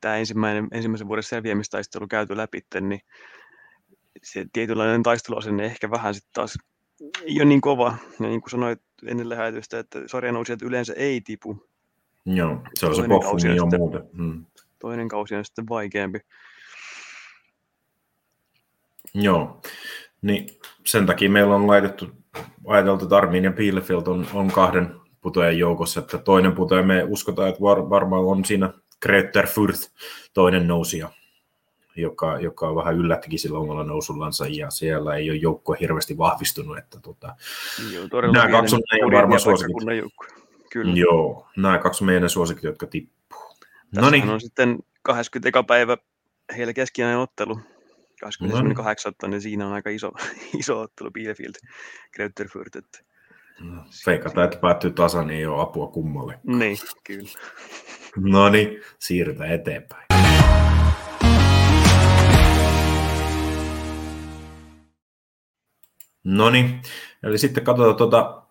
tämä 0.00 0.16
ensimmäinen, 0.16 0.68
ensimmäisen 0.72 1.08
vuoden 1.08 1.22
selviämistaistelu 1.22 2.06
käyty 2.08 2.36
läpi, 2.36 2.60
niin 2.80 3.00
se 4.22 4.46
tietynlainen 4.52 5.02
taisteluasenne 5.02 5.64
ehkä 5.64 5.90
vähän 5.90 6.14
sitten 6.14 6.30
taas 6.32 6.58
ei 7.24 7.36
ole 7.36 7.44
niin 7.44 7.60
kova. 7.60 7.96
Ja 8.20 8.26
niin 8.26 8.40
kuin 8.40 8.50
sanoit 8.50 8.80
ennen 9.06 9.28
lähetystä, 9.28 9.78
että 9.78 10.02
sarjanousijat 10.06 10.62
yleensä 10.62 10.92
ei 10.96 11.20
tipu, 11.20 11.66
Joo, 12.26 12.60
se 12.74 12.86
on 12.86 12.96
se 12.96 13.02
Boffuni 13.08 13.56
ja 13.56 13.78
muuten. 13.78 14.02
Hmm. 14.16 14.44
Toinen 14.78 15.08
kausi 15.08 15.34
on 15.34 15.44
sitten 15.44 15.68
vaikeampi. 15.68 16.18
Joo, 19.14 19.60
niin 20.22 20.46
sen 20.86 21.06
takia 21.06 21.30
meillä 21.30 21.54
on 21.54 21.66
laitettu, 21.66 22.08
ajateltu, 22.66 23.04
että 23.04 23.16
Armin 23.16 23.44
ja 23.44 23.52
Bielefeld 23.52 24.06
on, 24.06 24.26
on 24.34 24.52
kahden 24.52 24.94
putojen 25.20 25.58
joukossa, 25.58 26.00
että 26.00 26.18
toinen 26.18 26.52
putoja 26.52 26.82
me 26.82 27.02
uskotaan, 27.02 27.48
että 27.48 27.60
var, 27.60 27.90
varmaan 27.90 28.24
on 28.24 28.44
siinä 28.44 28.72
Greuther 29.02 29.46
Fürth, 29.46 29.92
toinen 30.34 30.68
nousija, 30.68 31.10
joka, 31.96 32.38
joka 32.40 32.74
vähän 32.74 32.94
yllättikin 32.94 33.38
sillä 33.38 33.58
omalla 33.58 33.84
nousullansa, 33.84 34.46
ja 34.46 34.70
siellä 34.70 35.16
ei 35.16 35.30
ole 35.30 35.38
joukko 35.38 35.72
hirveästi 35.72 36.18
vahvistunut. 36.18 36.78
Että 36.78 37.00
tota, 37.00 37.36
Joo, 37.92 38.32
nämä 38.32 38.48
kaksi 38.50 38.74
on 38.74 38.82
meidän 38.92 39.12
varmaan 39.12 39.40
suosikit. 39.40 39.76
Kyllä. 40.72 40.94
Joo, 40.94 41.48
nämä 41.56 41.78
kaksi 41.78 42.04
meidän 42.04 42.30
suosikit, 42.30 42.62
jotka 42.62 42.86
tippuu. 42.86 43.56
No 43.96 44.10
niin. 44.10 44.28
on 44.28 44.40
sitten 44.40 44.78
20. 45.02 45.62
päivä 45.62 45.96
heillä 46.56 46.72
keskinäinen 46.72 47.18
ottelu. 47.18 47.60
28. 48.20 49.14
niin 49.28 49.40
siinä 49.40 49.66
on 49.66 49.72
aika 49.72 49.90
iso, 49.90 50.12
iso 50.60 50.80
ottelu 50.80 51.10
Bielefeld, 51.10 51.54
Greuterfurt. 52.14 52.76
Että... 52.76 52.98
No, 53.60 53.84
feikataan, 54.04 54.44
että 54.44 54.58
päättyy 54.58 54.90
tasan, 54.90 55.26
niin 55.26 55.38
ei 55.38 55.46
ole 55.46 55.62
apua 55.62 55.86
kummalle. 55.86 56.38
Niin, 56.44 56.76
kyllä. 57.04 57.28
No 58.16 58.48
niin, 58.48 58.82
siirrytään 58.98 59.52
eteenpäin. 59.52 60.05
No 66.26 66.50
niin, 66.50 66.82
eli 67.22 67.38
sitten 67.38 67.64
katsotaan 67.64 67.96
tuota, 67.96 68.42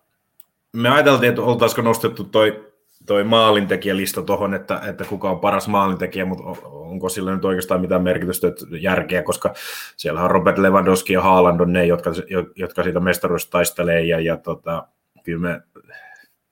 me 0.73 0.89
ajateltiin, 0.89 1.29
että 1.29 1.41
oltaisiko 1.41 1.81
nostettu 1.81 2.23
toi, 2.23 2.73
toi 3.05 3.23
maalintekijälista 3.23 4.21
tuohon, 4.21 4.53
että, 4.53 4.81
että 4.89 5.05
kuka 5.05 5.29
on 5.29 5.39
paras 5.39 5.67
maalintekijä, 5.67 6.25
mutta 6.25 6.43
onko 6.63 7.09
sillä 7.09 7.35
nyt 7.35 7.45
oikeastaan 7.45 7.81
mitään 7.81 8.03
merkitystä 8.03 8.47
että 8.47 8.65
järkeä, 8.79 9.23
koska 9.23 9.53
siellä 9.97 10.21
on 10.21 10.31
Robert 10.31 10.57
Lewandowski 10.57 11.13
ja 11.13 11.21
Haaland 11.21 11.59
on 11.59 11.73
ne, 11.73 11.85
jotka, 11.85 12.11
jotka 12.55 12.83
siitä 12.83 12.99
mestaruudesta 12.99 13.51
taistelee, 13.51 14.03
ja, 14.03 14.19
ja 14.19 14.37
tota, 14.37 14.87
kyllä 15.23 15.39
me 15.39 15.61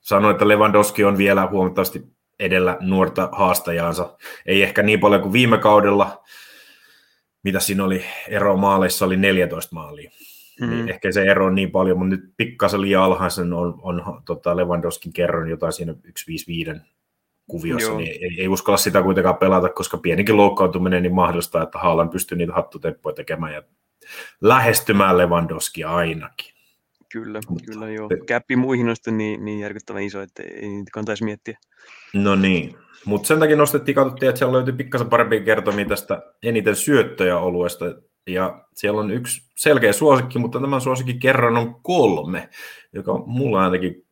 sanoin, 0.00 0.32
että 0.32 0.48
Lewandowski 0.48 1.04
on 1.04 1.18
vielä 1.18 1.46
huomattavasti 1.50 2.04
edellä 2.40 2.76
nuorta 2.80 3.28
haastajaansa. 3.32 4.16
Ei 4.46 4.62
ehkä 4.62 4.82
niin 4.82 5.00
paljon 5.00 5.22
kuin 5.22 5.32
viime 5.32 5.58
kaudella, 5.58 6.24
mitä 7.42 7.60
siinä 7.60 7.84
oli 7.84 8.04
ero 8.28 8.56
maaleissa, 8.56 9.04
oli 9.04 9.16
14 9.16 9.74
maalia. 9.74 10.10
Mm. 10.60 10.70
Niin 10.70 10.88
ehkä 10.88 11.12
se 11.12 11.22
ero 11.22 11.46
on 11.46 11.54
niin 11.54 11.70
paljon, 11.70 11.98
mutta 11.98 12.16
nyt 12.16 12.34
pikkasen 12.36 12.80
liian 12.80 13.02
alhaisen 13.02 13.52
on, 13.52 13.78
on 13.82 14.02
tota 14.24 14.56
Lewandowskin 14.56 15.12
kerron 15.12 15.50
jotain 15.50 15.72
siinä 15.72 15.92
155 15.92 16.70
kuviossa, 17.46 17.88
Joo. 17.88 17.98
niin 17.98 18.10
ei, 18.10 18.30
ei, 18.38 18.48
uskalla 18.48 18.76
sitä 18.76 19.02
kuitenkaan 19.02 19.36
pelata, 19.36 19.68
koska 19.68 19.98
pienikin 19.98 20.36
loukkaantuminen 20.36 21.02
niin 21.02 21.14
mahdollistaa, 21.14 21.62
että 21.62 21.78
Haalan 21.78 22.10
pystyy 22.10 22.38
niitä 22.38 22.52
hattutemppuja 22.52 23.14
tekemään 23.14 23.54
ja 23.54 23.62
lähestymään 24.40 25.18
Lewandowskia 25.18 25.90
ainakin. 25.90 26.54
Kyllä, 27.12 27.40
Mutta, 27.48 27.72
kyllä 27.72 27.90
joo. 27.90 28.08
Käppi 28.26 28.56
muihin 28.56 28.88
on 28.88 28.96
sitten 28.96 29.18
niin, 29.18 29.44
niin 29.44 29.60
järkyttävän 29.60 30.02
iso, 30.02 30.20
että 30.20 30.42
ei 30.42 30.68
niitä 30.68 30.90
kantaisi 30.92 31.24
miettiä. 31.24 31.58
No 32.14 32.34
niin, 32.34 32.76
mutta 33.04 33.26
sen 33.26 33.38
takia 33.38 33.56
nostettiin, 33.56 33.94
katsottiin, 33.94 34.28
että 34.28 34.38
siellä 34.38 34.52
löytyy 34.52 34.74
pikkasen 34.74 35.10
parempia 35.10 35.40
kertomia 35.40 35.84
tästä 35.84 36.22
eniten 36.42 36.76
syöttöjä 36.76 37.38
oluesta, 37.38 37.84
ja 38.26 38.64
siellä 38.74 39.00
on 39.00 39.10
yksi 39.10 39.42
selkeä 39.56 39.92
suosikki, 39.92 40.38
mutta 40.38 40.60
tämän 40.60 40.80
suosikin 40.80 41.18
kerran 41.18 41.56
on 41.56 41.74
kolme, 41.82 42.48
joka 42.92 43.22
mulla 43.26 43.64
ainakin 43.64 44.06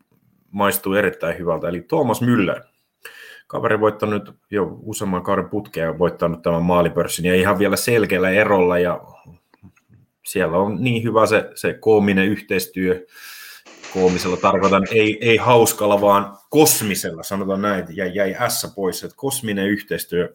maistuu 0.50 0.95
erittäin 0.95 1.38
hyvältä, 1.38 1.69
eli 1.69 1.81
Thomas 1.81 2.23
Müller. 2.23 2.64
Kaveri 3.47 3.81
voittanut 3.81 4.35
jo 4.50 4.78
useamman 4.83 5.23
kauden 5.23 5.49
putkeen 5.49 5.99
voittanut 5.99 6.42
tämän 6.42 6.62
maalipörssin 6.62 7.25
ja 7.25 7.35
ihan 7.35 7.59
vielä 7.59 7.76
selkeällä 7.76 8.31
erolla. 8.31 8.78
Ja 8.78 9.00
siellä 10.26 10.57
on 10.57 10.85
niin 10.85 11.02
hyvä 11.02 11.26
se, 11.26 11.50
se 11.54 11.75
koominen 11.81 12.28
yhteistyö, 12.28 13.07
koomisella 13.92 14.37
tarkoitan, 14.37 14.87
ei, 14.90 15.18
ei 15.20 15.37
hauskalla, 15.37 16.00
vaan 16.00 16.38
kosmisella, 16.50 17.22
sanotaan 17.22 17.62
näin, 17.62 17.84
ja 17.90 18.06
jäi 18.06 18.34
S 18.49 18.72
pois, 18.76 19.04
että 19.04 19.16
kosminen 19.16 19.66
yhteistyö. 19.66 20.34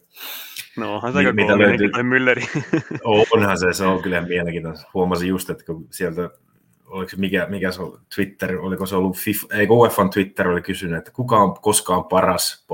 No 0.77 0.95
onhan 0.95 1.13
se 1.13 1.31
mitä 1.31 1.57
löytyy, 1.57 1.87
Mülleri. 1.87 2.61
Onhan 3.33 3.59
se, 3.59 3.73
se 3.73 3.83
on 3.85 4.01
kyllä 4.01 4.21
mielenkiintoista. 4.21 4.89
Huomasin 4.93 5.27
just, 5.29 5.49
että 5.49 5.63
kun 5.65 5.87
sieltä, 5.91 6.29
oliko 6.85 7.09
se 7.09 7.17
mikä, 7.17 7.47
mikä 7.49 7.71
se 7.71 7.81
on, 7.81 8.01
Twitter, 8.15 8.57
oliko 8.59 8.85
se 8.85 8.95
ollut, 8.95 9.17
FIFA, 9.17 9.47
ei 9.51 9.67
UEFan 9.69 10.09
Twitter 10.09 10.47
oli 10.47 10.61
kysynyt, 10.61 10.97
että 10.97 11.11
kuka 11.11 11.37
on 11.37 11.59
koskaan 11.61 12.03
paras 12.03 12.65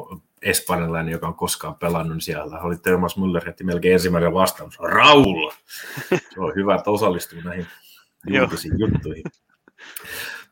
espanjalainen, 0.41 1.11
joka 1.11 1.27
on 1.27 1.35
koskaan 1.35 1.75
pelannut, 1.75 2.13
niin 2.13 2.21
siellä 2.21 2.59
oli 2.61 2.77
Thomas 2.77 3.17
Müller 3.17 3.45
heti 3.45 3.63
melkein 3.63 3.93
ensimmäinen 3.93 4.33
vastaus. 4.33 4.79
Raul! 4.79 5.51
Se 6.09 6.39
on 6.39 6.55
hyvä, 6.55 6.75
että 6.75 6.91
osallistuu 6.91 7.39
näihin 7.43 7.67
julkisiin 8.27 8.79
juttuihin. 8.79 9.23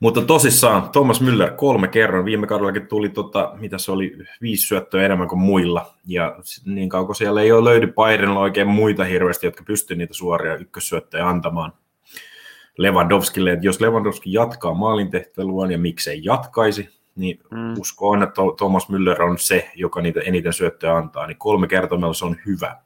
Mutta 0.01 0.21
tosissaan, 0.21 0.89
Thomas 0.89 1.21
Müller 1.21 1.51
kolme 1.55 1.87
kerran. 1.87 2.25
Viime 2.25 2.47
kaudellakin 2.47 2.87
tuli, 2.87 3.09
tota, 3.09 3.51
mitä 3.59 3.77
se 3.77 3.91
oli, 3.91 4.17
viisi 4.41 4.67
syöttöä 4.67 5.05
enemmän 5.05 5.27
kuin 5.27 5.39
muilla. 5.39 5.93
Ja 6.07 6.39
niin 6.65 6.89
kauan 6.89 7.05
kun 7.05 7.15
siellä 7.15 7.41
ei 7.41 7.51
ole 7.51 7.69
löydy 7.69 7.87
Bayernilla 7.87 8.39
oikein 8.39 8.67
muita 8.67 9.03
hirveästi, 9.03 9.47
jotka 9.47 9.63
pystyvät 9.63 9.97
niitä 9.97 10.13
suoria 10.13 10.55
ykkössyöttöjä 10.55 11.27
antamaan 11.27 11.73
Lewandowskille. 12.77 13.51
Että 13.51 13.65
jos 13.65 13.81
Lewandowski 13.81 14.33
jatkaa 14.33 14.73
maalintehtelua 14.73 15.67
ja 15.71 15.77
miksei 15.77 16.21
jatkaisi, 16.23 16.89
niin 17.15 17.39
mm. 17.51 17.73
uskon, 17.79 18.23
että 18.23 18.41
Thomas 18.57 18.87
Müller 18.89 19.21
on 19.21 19.37
se, 19.39 19.71
joka 19.75 20.01
niitä 20.01 20.19
eniten 20.19 20.53
syöttöjä 20.53 20.95
antaa. 20.95 21.27
Niin 21.27 21.37
kolme 21.37 21.67
kertaa 21.67 22.13
se 22.13 22.25
on 22.25 22.35
hyvä. 22.45 22.77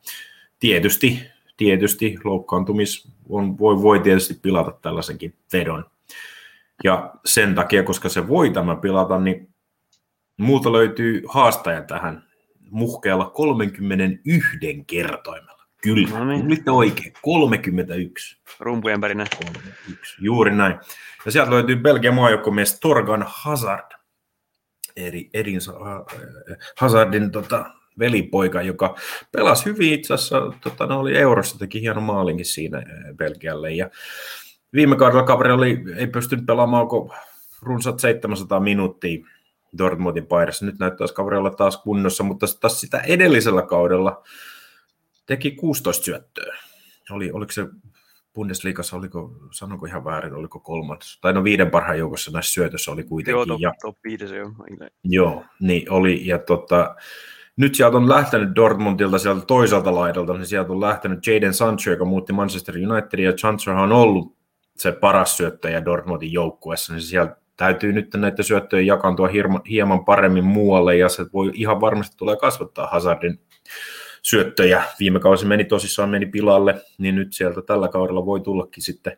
Tietysti, 0.60 1.22
tietysti 1.58 2.18
loukkaantumis 2.24 3.08
on, 3.30 3.60
voi, 3.60 3.82
voi 3.82 4.00
tietysti 4.00 4.34
pilata 4.42 4.72
tällaisenkin 4.82 5.34
vedon 5.54 5.86
ja 6.84 7.14
sen 7.26 7.56
takia, 7.56 7.84
koska 7.84 8.10
se 8.10 8.28
voi 8.28 8.50
tämä 8.50 8.76
pilata, 8.76 9.20
niin 9.20 9.56
muuta 10.38 10.72
löytyy 10.72 11.24
haastaja 11.30 11.82
tähän 11.82 12.24
muhkealla 12.72 13.30
31 13.30 14.48
kertoimella. 14.88 15.66
Kyllä, 15.82 16.20
no 16.20 16.26
niin. 16.26 16.48
nyt 16.48 16.70
oikein, 16.70 17.14
31. 17.22 18.42
Rumpujen 18.60 19.02
pärinä. 19.02 19.26
31. 19.38 20.16
Juuri 20.22 20.56
näin. 20.56 20.80
Ja 21.26 21.32
sieltä 21.32 21.52
löytyy 21.52 21.76
Belgian 21.76 22.16
maajoukkomies 22.16 22.80
Torgan 22.80 23.26
Hazard, 23.28 23.92
eri, 24.96 25.30
Edin 25.34 25.60
Hazardin 26.78 27.32
tota, 27.32 27.66
velipoika, 28.00 28.62
joka 28.62 28.96
pelasi 29.32 29.66
hyvin 29.66 29.94
itse 29.94 30.14
asiassa, 30.14 30.42
tota, 30.62 30.86
ne 30.86 30.94
oli 30.94 31.18
eurossa, 31.18 31.60
teki 31.60 31.82
hieno 31.82 32.02
maalinkin 32.02 32.46
siinä 32.46 32.78
eh, 32.78 33.16
Belgialle. 33.16 33.72
Ja 33.72 33.90
Viime 34.76 34.96
kaudella 34.96 35.24
kaveri 35.24 35.52
oli, 35.52 35.84
ei 35.98 36.08
pystynyt 36.08 36.46
pelaamaan 36.46 36.88
runsat 37.62 38.00
700 38.00 38.60
minuuttia 38.60 39.26
Dortmundin 39.78 40.28
paidassa. 40.28 40.66
Nyt 40.66 40.80
näyttäisi 40.80 41.14
kaveri 41.14 41.38
olla 41.38 41.52
taas 41.52 41.78
kunnossa, 41.78 42.24
mutta 42.24 42.46
taas 42.60 42.82
sitä 42.82 43.00
edellisellä 43.00 43.62
kaudella 43.62 44.24
teki 45.26 45.52
16 45.52 46.04
syöttöä. 46.04 46.58
Oli, 47.12 47.32
oliko 47.32 47.52
se 47.52 47.68
Bundesliigassa, 48.34 48.98
oliko, 48.98 49.32
sanonko 49.52 49.86
ihan 49.86 50.06
väärin, 50.06 50.34
oliko 50.34 50.60
kolmas, 50.60 51.20
tai 51.22 51.34
no 51.34 51.44
viiden 51.44 51.72
parhaan 51.72 51.98
joukossa 51.98 52.32
näissä 52.32 52.54
syötössä 52.54 52.92
oli 52.92 53.04
kuitenkin. 53.04 53.32
Joo, 53.32 53.46
top, 53.46 53.62
ja, 53.62 53.74
top 53.82 53.98
viides, 54.04 54.32
joo. 54.32 54.52
Joo, 55.04 55.44
niin 55.60 55.92
oli, 55.92 56.28
ja 56.28 56.40
tota, 56.40 56.96
nyt 57.58 57.76
sieltä 57.76 57.98
on 57.98 58.10
lähtenyt 58.10 58.56
Dortmundilta 58.56 59.18
sieltä 59.18 59.46
toiselta 59.46 59.96
laidalta, 59.96 60.34
niin 60.34 60.46
sieltä 60.46 60.74
on 60.74 60.82
lähtenyt 60.82 61.28
Jaden 61.28 61.54
Sancho, 61.54 61.92
joka 61.92 62.06
muutti 62.06 62.34
Manchester 62.34 62.76
Unitedin, 62.76 63.26
ja 63.26 63.38
Sancho 63.38 63.72
on 63.72 63.92
ollut 63.92 64.36
se 64.78 64.92
paras 64.92 65.38
syöttäjä 65.38 65.86
Dortmundin 65.86 66.34
joukkueessa, 66.34 66.94
niin 66.94 67.02
siellä 67.02 67.36
täytyy 67.58 67.94
nyt 67.94 68.14
näitä 68.14 68.44
syöttöjä 68.44 68.82
jakantua 68.82 69.30
hieman 69.70 70.06
paremmin 70.06 70.44
muualle, 70.44 70.98
ja 70.98 71.10
se 71.10 71.26
voi 71.34 71.52
ihan 71.54 71.82
varmasti 71.82 72.18
tulee 72.18 72.36
kasvattaa 72.36 72.88
Hazardin 72.88 73.40
syöttöjä. 74.22 74.84
Viime 75.00 75.20
kausi 75.20 75.46
meni 75.46 75.66
tosissaan 75.66 76.10
meni 76.10 76.26
pilalle, 76.26 76.82
niin 76.98 77.16
nyt 77.16 77.34
sieltä 77.34 77.62
tällä 77.62 77.88
kaudella 77.88 78.26
voi 78.26 78.42
tullakin 78.42 78.84
sitten 78.84 79.18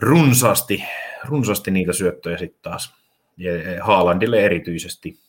runsaasti, 0.00 0.84
runsaasti 1.24 1.70
niitä 1.70 1.92
syöttöjä 1.92 2.38
sitten 2.38 2.62
taas. 2.62 2.94
Ja 3.36 3.52
Haalandille 3.84 4.44
erityisesti. 4.44 5.25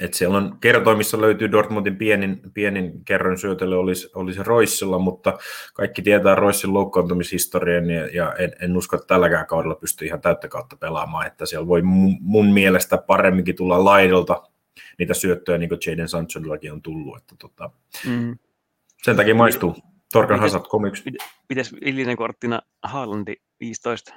Et 0.00 0.14
siellä 0.14 0.36
on 0.36 0.56
kertoimissa 0.60 1.20
löytyy 1.20 1.52
Dortmundin 1.52 1.96
pienin, 1.96 2.40
pienin 2.54 3.04
kerron 3.04 3.38
syötely 3.38 3.78
olisi, 3.78 4.10
olisi 4.14 4.42
Roissilla, 4.42 4.98
mutta 4.98 5.38
kaikki 5.74 6.02
tietää 6.02 6.34
Roissin 6.34 6.74
loukkaantumishistorian 6.74 7.90
ja, 7.90 8.06
ja 8.06 8.32
en, 8.38 8.52
en, 8.60 8.76
usko, 8.76 8.96
että 8.96 9.06
tälläkään 9.06 9.46
kaudella 9.46 9.74
pystyy 9.74 10.08
ihan 10.08 10.20
täyttä 10.20 10.48
kautta 10.48 10.76
pelaamaan, 10.76 11.26
että 11.26 11.46
siellä 11.46 11.68
voi 11.68 11.82
mun, 11.82 12.16
mun 12.20 12.52
mielestä 12.52 12.98
paremminkin 12.98 13.56
tulla 13.56 13.84
laidolta 13.84 14.42
niitä 14.98 15.14
syöttöjä, 15.14 15.58
niin 15.58 15.68
kuin 15.68 15.78
Jaden 15.86 16.08
Sanchollakin 16.08 16.72
on 16.72 16.82
tullut. 16.82 17.16
Että 17.16 17.34
tota, 17.38 17.70
mm. 18.06 18.38
Sen 19.02 19.16
takia 19.16 19.34
maistuu. 19.34 19.76
Torkan 20.12 20.40
Hazard 20.40 20.64
3 20.68 20.90
Pitäisi 21.48 21.76
illinen 21.80 22.16
korttina 22.16 22.62
Haalandi 22.82 23.34
15? 23.60 24.14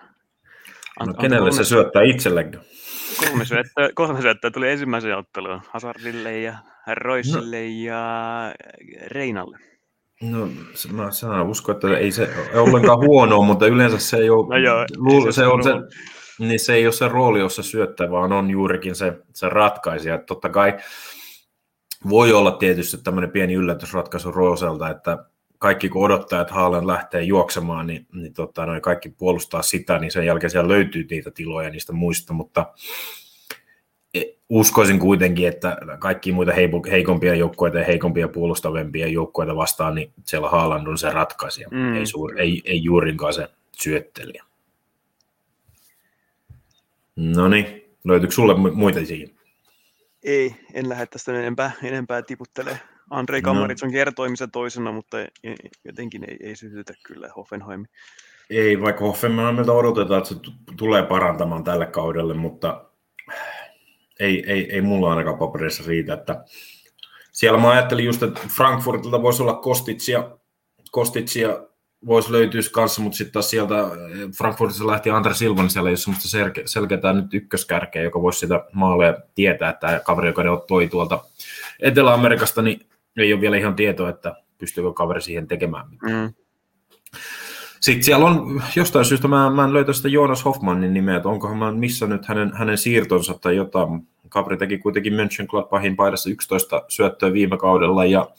no, 1.06 1.14
kenelle 1.14 1.52
se 1.52 1.64
syöttää 1.64 2.02
itsellekään? 2.02 2.64
Kolme 3.20 3.46
syöttöä, 3.46 3.90
kolme 3.96 4.22
syöttöä 4.22 4.52
tuli 4.52 4.70
ensimmäisen 4.70 5.18
otteluun. 5.18 5.62
Hazardille 5.70 6.40
ja 6.40 6.58
Roissille 6.96 7.62
no. 7.62 7.92
ja 7.92 8.54
Reinalle. 9.08 9.58
No, 10.22 10.50
mä 10.92 11.12
sanon, 11.12 11.48
usko, 11.48 11.72
että 11.72 11.98
ei 11.98 12.12
se 12.12 12.30
ole 12.52 12.60
ollenkaan 12.60 13.00
huonoa, 13.00 13.46
mutta 13.46 13.68
yleensä 13.68 14.00
se 14.00 14.18
ei 14.18 14.30
ole, 14.30 14.48
no 14.48 14.58
joo, 14.58 14.86
luul, 14.98 15.26
se, 15.26 15.32
se, 15.32 15.48
on 15.48 15.64
se, 15.64 15.72
niin 16.40 16.60
se 16.60 16.74
ei 16.74 16.86
ole 16.86 16.94
se 16.94 17.08
rooli, 17.08 17.40
jossa 17.40 17.64
syöttää, 17.64 18.12
vaan 18.12 18.34
on 18.34 18.50
juurikin 18.50 18.96
se, 18.96 19.14
se 19.34 19.50
ratkaisija. 19.50 20.18
Totta 20.18 20.50
kai 20.50 20.78
voi 22.10 22.34
olla 22.34 22.52
tietysti 22.52 22.98
tämmöinen 22.98 23.32
pieni 23.32 23.54
yllätysratkaisu 23.54 24.32
Rooselta, 24.32 24.90
että 24.90 25.18
kaikki 25.60 25.90
kun 25.90 26.06
odottaa, 26.06 26.42
että 26.42 26.54
Haaland 26.54 26.88
lähtee 26.88 27.22
juoksemaan, 27.22 27.88
niin, 27.88 28.08
niin 28.14 28.34
tota, 28.34 28.66
noin 28.66 28.82
kaikki 28.82 29.10
puolustaa 29.10 29.62
sitä, 29.62 30.00
niin 30.00 30.12
sen 30.12 30.26
jälkeen 30.26 30.52
siellä 30.52 30.68
löytyy 30.68 31.08
niitä 31.10 31.32
tiloja 31.32 31.70
niistä 31.70 31.94
muista, 31.94 32.34
mutta 32.34 32.74
e, 34.14 34.22
uskoisin 34.50 35.00
kuitenkin, 35.00 35.48
että 35.48 35.78
kaikki 36.00 36.32
muita 36.32 36.54
heikompia 36.92 37.36
joukkueita 37.36 37.78
ja 37.78 37.86
heikompia 37.86 38.28
puolustavempia 38.28 39.08
joukkueita 39.08 39.56
vastaan, 39.56 39.96
niin 39.96 40.14
siellä 40.26 40.50
Haaland 40.50 40.88
on 40.88 40.98
se 40.98 41.10
ratkaisija, 41.10 41.68
mm. 41.72 41.96
ei, 41.96 42.06
suur, 42.06 42.40
ei, 42.40 42.62
ei 42.66 42.84
juurinkaan 42.84 43.34
se 43.34 43.50
syöttelijä. 43.72 44.44
No 47.16 47.48
niin, 47.48 47.66
löytyykö 48.04 48.36
sulle 48.36 48.72
muita 48.74 49.06
siihen? 49.06 49.38
Ei, 50.24 50.56
en 50.74 50.90
lähde 50.90 51.06
tästä 51.06 51.40
enempää, 51.40 51.72
enempää 51.84 52.22
tiputtelemaan. 52.22 52.97
Andrei 53.10 53.42
Kamaritson 53.42 53.90
no. 53.90 53.94
kertoi 53.94 54.30
missä 54.30 54.48
toisena, 54.48 54.92
mutta 54.92 55.18
jotenkin 55.86 56.24
ei, 56.30 56.38
ei 56.42 56.56
sytytä 56.56 56.94
kyllä 57.04 57.30
Hoffenheim. 57.36 57.86
Ei, 58.50 58.82
vaikka 58.82 59.06
Hoffenheimilta 59.06 59.74
odotetaan, 59.74 60.18
että 60.18 60.34
se 60.34 60.40
tulee 60.78 61.04
parantamaan 61.04 61.64
tälle 61.64 61.86
kaudelle, 61.86 62.34
mutta 62.34 62.86
ei, 64.20 64.52
ei, 64.52 64.74
ei 64.74 64.82
mulla 64.82 65.10
ainakaan 65.10 65.38
paperissa 65.38 65.84
riitä, 65.88 66.14
että 66.14 66.44
siellä 67.32 67.60
mä 67.60 67.70
ajattelin 67.70 68.06
just, 68.06 68.24
että 68.24 68.42
Frankfurtilta 68.56 69.22
voisi 69.22 69.44
olla 69.44 69.54
Kostitsia, 69.54 70.38
Kostitsia 70.92 71.68
voisi 72.06 72.32
löytyä 72.32 72.62
kanssa, 72.72 73.02
mutta 73.02 73.18
sitten 73.18 73.34
taas 73.34 73.50
sieltä 73.50 73.76
eh, 73.80 74.30
Frankfurtissa 74.38 74.88
lähti 74.88 75.10
Andre 75.10 75.34
Silvan, 75.34 75.64
niin 75.64 75.70
siellä 75.70 75.90
ei 75.90 75.92
ole 75.92 75.98
semmoista 75.98 76.38
selke- 76.38 76.64
selkeää 76.66 77.14
nyt 77.14 77.34
ykköskärkeä, 77.34 78.04
joka 78.04 78.22
voisi 78.22 78.40
sitä 78.40 78.66
maalia 78.74 79.14
tietää, 79.36 79.70
että 79.70 80.02
kaveri, 80.06 80.28
joka 80.28 80.44
ne 80.44 80.50
toi 80.68 80.88
tuolta 80.88 81.24
Etelä-Amerikasta, 81.80 82.62
niin 82.62 82.88
ei 83.18 83.34
ole 83.34 83.42
vielä 83.42 83.58
ihan 83.58 83.76
tietoa, 83.76 84.10
että 84.10 84.36
pystyykö 84.58 84.94
kaveri 84.94 85.22
siihen 85.22 85.48
tekemään 85.48 85.90
mitään. 85.90 86.22
Mm. 86.22 86.34
Sitten 87.80 88.04
siellä 88.04 88.26
on 88.26 88.64
jostain 88.76 89.06
syystä, 89.06 89.28
mä, 89.28 89.50
mä 89.50 89.64
en 89.64 89.74
löytä 89.74 89.94
sitä 89.94 90.08
Jonas 90.08 90.46
Hoffmannin 90.46 90.94
nimeä, 90.94 91.16
että 91.16 91.30
onkohan 91.30 91.58
mä 91.58 91.72
missannut 91.72 92.26
hänen, 92.26 92.54
hänen 92.54 92.78
siirtonsa 92.78 93.34
tai 93.34 93.56
jotain. 93.56 94.08
Kaveri 94.30 94.58
teki 94.58 94.78
kuitenkin 94.78 95.14
Mönchengladbachin 95.14 95.96
paidassa 95.96 96.30
11 96.30 96.84
syöttöä 96.88 97.34
viime 97.34 97.58
kaudella 97.58 98.06
ja 98.06 98.30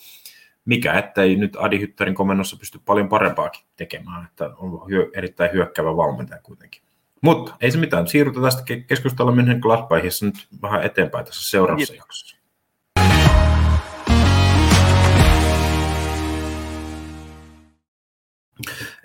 mikä 0.65 0.93
ettei 0.93 1.37
nyt 1.37 1.57
Adi 1.59 1.81
Hytterin 1.81 2.15
komennossa 2.15 2.57
pysty 2.57 2.81
paljon 2.85 3.09
parempaakin 3.09 3.65
tekemään, 3.77 4.25
että 4.25 4.51
on 4.57 4.89
hyö, 4.89 5.07
erittäin 5.15 5.53
hyökkävä 5.53 5.97
valmentaja 5.97 6.41
kuitenkin. 6.43 6.83
Mutta 7.21 7.57
ei 7.61 7.71
se 7.71 7.79
mitään, 7.79 8.07
siirrytään 8.07 8.45
tästä 8.45 8.63
keskustella 8.87 9.33
München 9.33 9.59
Gladbachissa 9.61 10.27
nyt 10.27 10.49
vähän 10.63 10.83
eteenpäin 10.83 11.25
tässä 11.25 11.51
seuraavassa 11.51 11.95
jaksossa. 11.95 12.38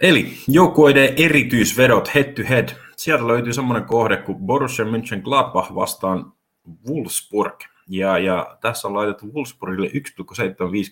Eli 0.04 0.34
joukkueiden 0.48 1.14
erityisvedot 1.18 2.16
head 2.16 2.34
to 2.34 2.42
head. 2.50 2.70
Sieltä 2.96 3.28
löytyy 3.28 3.54
semmoinen 3.54 3.86
kohde 3.86 4.18
kuin 4.18 4.38
Borussia 4.38 4.86
Mönchengladbach 4.86 5.76
vastaan 5.76 6.34
Wolfsburg. 6.88 7.62
Ja, 7.88 8.18
ja 8.18 8.58
tässä 8.62 8.88
on 8.88 8.94
laitettu 8.94 9.34
Wolfsburgille 9.34 9.88
1,75 9.88 9.94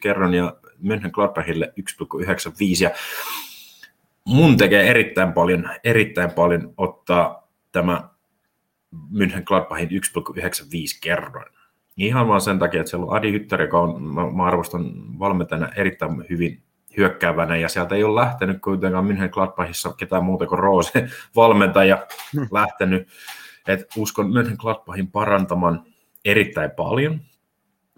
kerran 0.01 0.33
ja 0.33 0.55
Mönchengladbachille 0.79 1.73
1,95. 1.79 2.83
Ja 2.83 2.89
mun 4.25 4.57
tekee 4.57 4.89
erittäin 4.89 5.33
paljon, 5.33 5.69
erittäin 5.83 6.31
paljon 6.31 6.73
ottaa 6.77 7.47
tämä 7.71 8.09
Mönchengladbachin 9.09 9.89
1,95 9.89 10.99
kerran. 11.03 11.45
Ihan 11.97 12.27
vaan 12.27 12.41
sen 12.41 12.59
takia, 12.59 12.79
että 12.79 12.89
siellä 12.89 13.05
on 13.05 13.15
Adi 13.17 13.31
Hytter, 13.31 13.61
joka 13.61 13.79
on, 13.79 14.03
mä, 14.03 14.31
mä 14.31 14.43
arvostan 14.43 15.19
valmentajana 15.19 15.69
erittäin 15.75 16.25
hyvin 16.29 16.63
hyökkäävänä, 16.97 17.57
ja 17.57 17.69
sieltä 17.69 17.95
ei 17.95 18.03
ole 18.03 18.21
lähtenyt 18.21 18.61
kuitenkaan 18.61 19.07
München 19.07 19.29
Gladbachissa 19.29 19.93
ketään 19.93 20.23
muuta 20.23 20.47
kuin 20.47 20.59
Roose 20.59 21.07
valmentaja 21.35 22.07
lähtenyt. 22.51 23.07
Et 23.67 23.87
uskon 23.97 24.31
München 24.31 24.57
Gladbachin 24.57 25.11
parantaman 25.11 25.83
erittäin 26.25 26.71
paljon. 26.71 27.21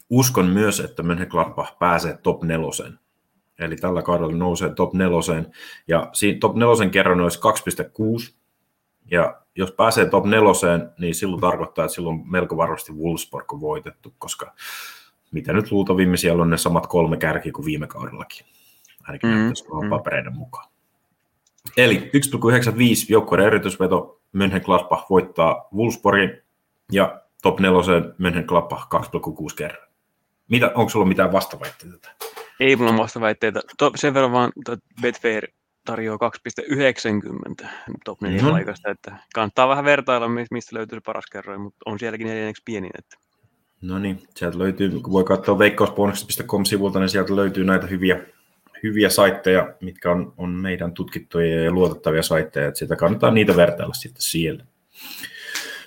Uskon 0.09 0.45
myös, 0.45 0.79
että 0.79 1.03
München 1.03 1.27
Gladbach 1.27 1.77
pääsee 1.79 2.17
top 2.23 2.43
neloseen. 2.43 2.99
Eli 3.59 3.75
tällä 3.75 4.01
kaudella 4.01 4.35
nousee 4.35 4.73
top 4.75 4.93
neloseen. 4.93 5.51
Ja 5.87 6.09
siinä 6.13 6.37
top 6.39 6.55
nelosen 6.55 6.91
kerran 6.91 7.21
olisi 7.21 7.39
2,6. 7.39 8.33
Ja 9.11 9.41
jos 9.55 9.71
pääsee 9.71 10.05
top 10.05 10.25
neloseen, 10.25 10.89
niin 10.99 11.15
silloin 11.15 11.41
tarkoittaa, 11.41 11.85
että 11.85 11.95
silloin 11.95 12.31
melko 12.31 12.57
varmasti 12.57 12.91
Wolfsburg 12.91 13.53
on 13.53 13.61
voitettu, 13.61 14.13
koska 14.17 14.53
mitä 15.31 15.53
nyt 15.53 15.71
luultavimmin 15.71 16.17
siellä 16.17 16.41
on 16.41 16.49
ne 16.49 16.57
samat 16.57 16.87
kolme 16.87 17.17
kärkiä 17.17 17.51
kuin 17.51 17.65
viime 17.65 17.87
kaudellakin 17.87 18.45
ainakin 19.07 19.29
mm, 19.29 19.83
mm. 19.83 19.89
papereiden 19.89 20.35
mukaan. 20.37 20.69
Eli 21.77 22.11
1,95 22.13 23.05
joukkueiden 23.09 23.47
erityisveto, 23.47 24.21
Mönchengladbach 24.31 25.09
voittaa 25.09 25.67
Wolfsburgin 25.75 26.41
ja 26.91 27.21
top 27.41 27.59
4 27.59 27.79
Mönchengladbach 28.17 28.87
2,6 28.95 29.55
kerran. 29.57 29.87
Mitä, 30.49 30.71
onko 30.75 30.89
sulla 30.89 31.05
mitään 31.05 31.31
vastaväitteitä? 31.31 32.11
Ei 32.59 32.75
mulla 32.75 32.97
vastaväitteitä. 32.97 33.61
To, 33.77 33.91
sen 33.95 34.13
verran 34.13 34.31
vaan 34.31 34.51
Betfair 35.01 35.47
tarjoaa 35.85 36.31
2,90 37.61 37.67
top 38.05 38.21
4 38.21 38.37
mm-hmm. 38.37 38.51
paikasta, 38.51 38.91
että 38.91 39.17
kannattaa 39.33 39.67
vähän 39.67 39.85
vertailla, 39.85 40.27
mistä 40.51 40.75
löytyy 40.75 41.01
paras 41.01 41.25
kerroin, 41.31 41.61
mutta 41.61 41.77
on 41.85 41.99
sielläkin 41.99 42.27
neljänneksi 42.27 42.61
pienin. 42.65 42.91
Että. 42.97 43.17
No 43.81 43.99
niin, 43.99 44.23
sieltä 44.35 44.57
löytyy, 44.57 44.89
kun 44.89 45.13
voi 45.13 45.23
katsoa 45.23 45.59
veikkausbonukset.com-sivulta, 45.59 46.99
niin 46.99 47.09
sieltä 47.09 47.35
löytyy 47.35 47.63
näitä 47.63 47.87
hyviä 47.87 48.19
hyviä 48.83 49.09
saitteja, 49.09 49.73
mitkä 49.81 50.11
on, 50.11 50.33
on 50.37 50.49
meidän 50.49 50.93
tutkittuja 50.93 51.63
ja 51.63 51.71
luotettavia 51.71 52.23
saitteja, 52.23 52.67
että 52.67 52.77
sitä 52.77 52.95
kannattaa 52.95 53.31
niitä 53.31 53.55
vertailla 53.55 53.93
sitten 53.93 54.21
siellä. 54.21 54.65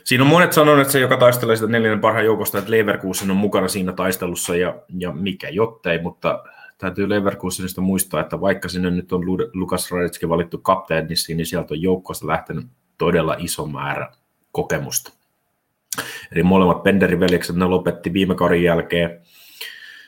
Siinä 0.04 0.24
on 0.24 0.30
monet 0.30 0.52
sanoneet, 0.52 0.80
että 0.80 0.92
se, 0.92 1.00
joka 1.00 1.16
taistelee 1.16 1.56
sitä 1.56 1.68
neljännen 1.68 2.00
parhaan 2.00 2.24
joukosta, 2.24 2.58
että 2.58 2.70
Leverkusen 2.70 3.30
on 3.30 3.36
mukana 3.36 3.68
siinä 3.68 3.92
taistelussa 3.92 4.56
ja, 4.56 4.74
ja 4.98 5.12
mikä 5.12 5.48
jottei, 5.48 6.02
mutta 6.02 6.44
täytyy 6.78 7.08
Leverkusenista 7.08 7.80
muistaa, 7.80 8.20
että 8.20 8.40
vaikka 8.40 8.68
sinne 8.68 8.90
nyt 8.90 9.12
on 9.12 9.22
Lukas 9.54 9.90
Radetski 9.90 10.28
valittu 10.28 10.58
kapteeniksi, 10.58 11.34
niin 11.34 11.46
sieltä 11.46 11.74
on 11.74 11.82
joukkosta 11.82 12.26
lähtenyt 12.26 12.66
todella 12.98 13.36
iso 13.38 13.66
määrä 13.66 14.12
kokemusta. 14.52 15.12
Eli 16.32 16.42
molemmat 16.42 16.82
Penderin 16.82 17.20
veljekset, 17.20 17.56
ne 17.56 17.64
lopetti 17.64 18.12
viime 18.12 18.34
kauden 18.34 18.62
jälkeen 18.62 19.20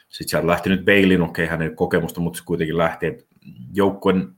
sitten 0.09 0.29
sieltä 0.29 0.47
lähti 0.47 0.69
nyt 0.69 0.85
Beilin, 0.85 1.23
okei 1.23 1.45
okay, 1.45 1.51
hänen 1.51 1.77
kokemusta, 1.77 2.21
mutta 2.21 2.39
se 2.39 2.45
kuitenkin 2.45 2.79
lähti, 2.79 3.07
että 3.07 3.25
joukkueen 3.75 4.29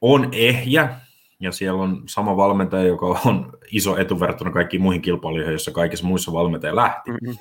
on 0.00 0.28
ehjä, 0.32 1.00
ja 1.40 1.52
siellä 1.52 1.82
on 1.82 2.02
sama 2.08 2.36
valmentaja, 2.36 2.82
joka 2.82 3.06
on 3.06 3.52
iso 3.70 3.96
etu 3.96 4.20
verrattuna 4.20 4.50
kaikkiin 4.50 4.82
muihin 4.82 5.02
kilpailijoihin, 5.02 5.52
joissa 5.52 5.70
kaikissa 5.70 6.06
muissa 6.06 6.32
valmentaja 6.32 6.76
lähti. 6.76 7.10
Mm-hmm. 7.10 7.36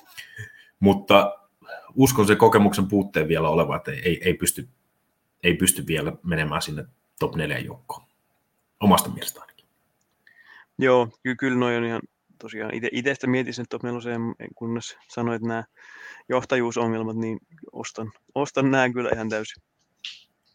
Mutta 0.80 1.38
uskon 1.96 2.28
sen 2.28 2.38
kokemuksen 2.38 2.88
puutteen 2.88 3.28
vielä 3.28 3.50
oleva, 3.50 3.76
että 3.76 3.92
ei, 3.92 4.22
ei, 4.26 4.34
pysty, 4.34 4.70
ei 5.44 5.54
pysty 5.54 5.88
vielä 5.88 6.14
menemään 6.24 6.62
sinne 6.62 6.86
top 7.20 7.36
4 7.36 7.60
joukkoon. 7.60 8.08
Omasta 8.80 9.10
mielestä 9.10 9.42
ainakin. 9.42 9.66
Joo, 10.78 11.10
ky- 11.24 11.36
kyllä 11.36 11.58
noin 11.58 11.78
on 11.78 11.86
ihan 11.86 12.02
tosiaan 12.42 12.72
itse 12.92 13.14
sitä 13.14 13.28
mietin 13.28 13.54
sen 13.54 13.66
top 13.70 13.84
4, 13.84 14.02
kunnes 14.56 14.98
sanoit 15.08 15.42
nämä 15.42 15.64
johtajuusongelmat, 16.30 17.16
niin 17.16 17.40
ostan, 17.72 18.12
ostan 18.36 18.72
nämä 18.72 18.90
kyllä 18.90 19.10
ihan 19.14 19.30
täysin. 19.30 19.64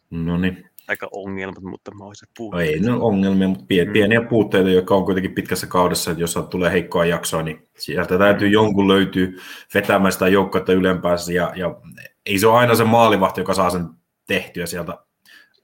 No 0.09 0.37
niin. 0.37 0.69
Aika 0.87 1.07
ongelmat, 1.11 1.63
mutta 1.63 1.95
mä 1.95 2.03
olisin 2.03 2.27
puutteita. 2.37 2.71
No 2.71 2.93
ei 2.93 2.97
ne 2.97 3.03
ongelmia, 3.03 3.47
mutta 3.47 3.65
mm. 3.85 3.93
pieniä 3.93 4.21
puutteita, 4.21 4.69
jotka 4.69 4.95
on 4.95 5.05
kuitenkin 5.05 5.35
pitkässä 5.35 5.67
kaudessa, 5.67 6.11
että 6.11 6.23
jos 6.23 6.39
tulee 6.49 6.71
heikkoa 6.71 7.05
jaksoa, 7.05 7.43
niin 7.43 7.67
sieltä 7.77 8.17
täytyy 8.17 8.47
jonkun 8.47 8.87
löytyä 8.87 9.27
vetämään 9.73 10.11
sitä 10.11 10.27
joukkoa 10.27 10.61
ylempäänsä, 10.67 11.33
ja, 11.33 11.53
ja 11.55 11.75
ei 12.25 12.39
se 12.39 12.47
ole 12.47 12.57
aina 12.57 12.75
se 12.75 12.83
maalivahti, 12.83 13.41
joka 13.41 13.53
saa 13.53 13.69
sen 13.69 13.85
tehtyä 14.27 14.65
sieltä 14.65 14.97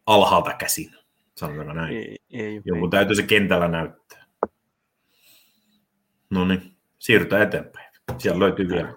alhaalta 0.06 0.54
käsin, 0.54 0.92
sanotaanko 1.36 1.74
näin. 1.74 1.98
Ei, 1.98 2.18
ei, 2.34 2.62
Jonkun 2.66 2.88
ei. 2.88 2.92
täytyy 2.92 3.16
se 3.16 3.24
kentällä 3.24 3.68
näyttää. 3.68 4.23
No 6.34 6.46
niin, 6.46 6.78
siirrytään 7.00 7.42
eteenpäin. 7.42 7.90
Siellä 8.18 8.40
löytyy 8.40 8.70
vielä. 8.70 8.94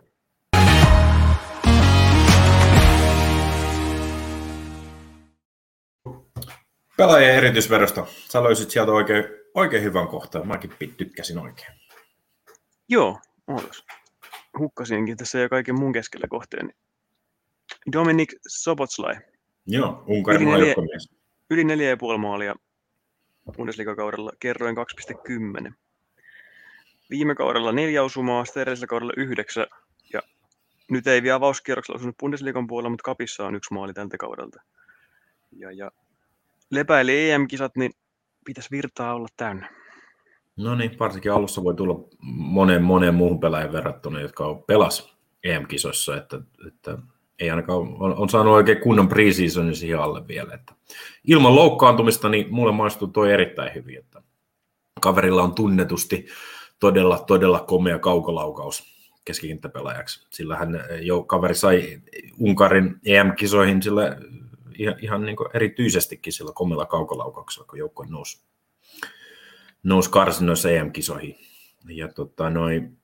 Pelaajien 6.96 7.34
erityisvedosta. 7.34 8.06
Sä 8.08 8.42
löysit 8.42 8.70
sieltä 8.70 8.92
oikein, 8.92 9.24
oikein 9.54 9.82
hyvän 9.82 10.08
kohtaan. 10.08 10.48
Mäkin 10.48 10.72
tykkäsin 10.96 11.38
oikein. 11.38 11.72
Joo, 12.88 13.18
ootas. 13.46 13.84
Hukkasinkin 14.58 15.16
tässä 15.16 15.38
ja 15.38 15.48
kaiken 15.48 15.74
mun 15.80 15.92
keskellä 15.92 16.26
kohteen. 16.28 16.72
Dominik 17.92 18.32
Sobotslai. 18.48 19.16
Joo, 19.66 20.04
Unkarin 20.06 20.48
yli 20.48 20.58
neljä, 20.58 20.74
yli 21.50 21.64
neljä 21.64 21.88
ja 21.88 21.96
puoli 21.96 22.18
maalia 22.18 22.54
Bundesliga-kaudella, 23.56 24.32
kerroin 24.40 24.76
2,10. 24.76 25.74
Viime 27.10 27.34
kaudella 27.34 27.72
neljä 27.72 28.02
osumaa, 28.02 28.44
sitten 28.44 28.62
edellisellä 28.62 28.86
kaudella 28.86 29.12
yhdeksän 29.16 29.66
ja 30.12 30.22
nyt 30.90 31.06
ei 31.06 31.22
vielä 31.22 31.36
avauskierroksella 31.36 31.96
osunut 31.96 32.16
Bundesliigan 32.18 32.66
puolella, 32.66 32.90
mutta 32.90 33.02
kapissa 33.02 33.46
on 33.46 33.54
yksi 33.54 33.74
maali 33.74 33.92
tältä 33.92 34.16
kaudelta. 34.16 34.62
Ja, 35.52 35.72
ja 35.72 35.90
lepäili 36.70 37.30
EM-kisat, 37.30 37.76
niin 37.76 37.92
pitäisi 38.44 38.70
virtaa 38.70 39.14
olla 39.14 39.28
täynnä. 39.36 39.70
No 40.56 40.74
niin, 40.74 40.98
varsinkin 40.98 41.32
alussa 41.32 41.64
voi 41.64 41.74
tulla 41.74 42.08
monen, 42.22 42.82
monen 42.82 43.14
muuhun 43.14 43.40
pelaajan 43.40 43.72
verrattuna, 43.72 44.20
jotka 44.20 44.46
on 44.46 44.62
pelas 44.62 45.16
EM-kisoissa, 45.44 46.16
että, 46.16 46.40
että 46.66 46.98
ei 47.38 47.50
ainakaan 47.50 47.78
on, 47.78 48.16
on 48.16 48.28
saanut 48.28 48.54
oikein 48.54 48.80
kunnon 48.80 49.08
preseasonin 49.08 49.76
siihen 49.76 50.00
alle 50.00 50.28
vielä. 50.28 50.54
Että 50.54 50.74
ilman 51.24 51.54
loukkaantumista, 51.54 52.28
niin 52.28 52.46
mulle 52.50 52.72
maistuu 52.72 53.08
toi 53.08 53.32
erittäin 53.32 53.74
hyvin, 53.74 53.98
että 53.98 54.22
kaverilla 55.00 55.42
on 55.42 55.54
tunnetusti 55.54 56.26
todella, 56.80 57.18
todella 57.26 57.60
komea 57.60 57.98
kaukolaukaus 57.98 58.96
keskikenttäpelaajaksi. 59.24 60.26
Sillä 60.30 60.56
hän 60.56 60.80
jo 61.00 61.22
kaveri 61.22 61.54
sai 61.54 62.00
Unkarin 62.38 63.00
EM-kisoihin 63.06 63.82
sillä 63.82 64.16
ihan, 64.78 64.94
ihan 65.02 65.24
niin 65.24 65.36
erityisestikin 65.54 66.32
sillä 66.32 66.52
komella 66.54 66.86
kaukolaukauksella, 66.86 67.66
kun 67.66 67.78
joukkue 67.78 68.06
nousi, 68.08 68.42
nousi 69.82 70.10
karsinoissa 70.10 70.70
EM-kisoihin. 70.70 71.36
Ja 71.88 72.08
tota, 72.08 72.50
noin, 72.50 72.98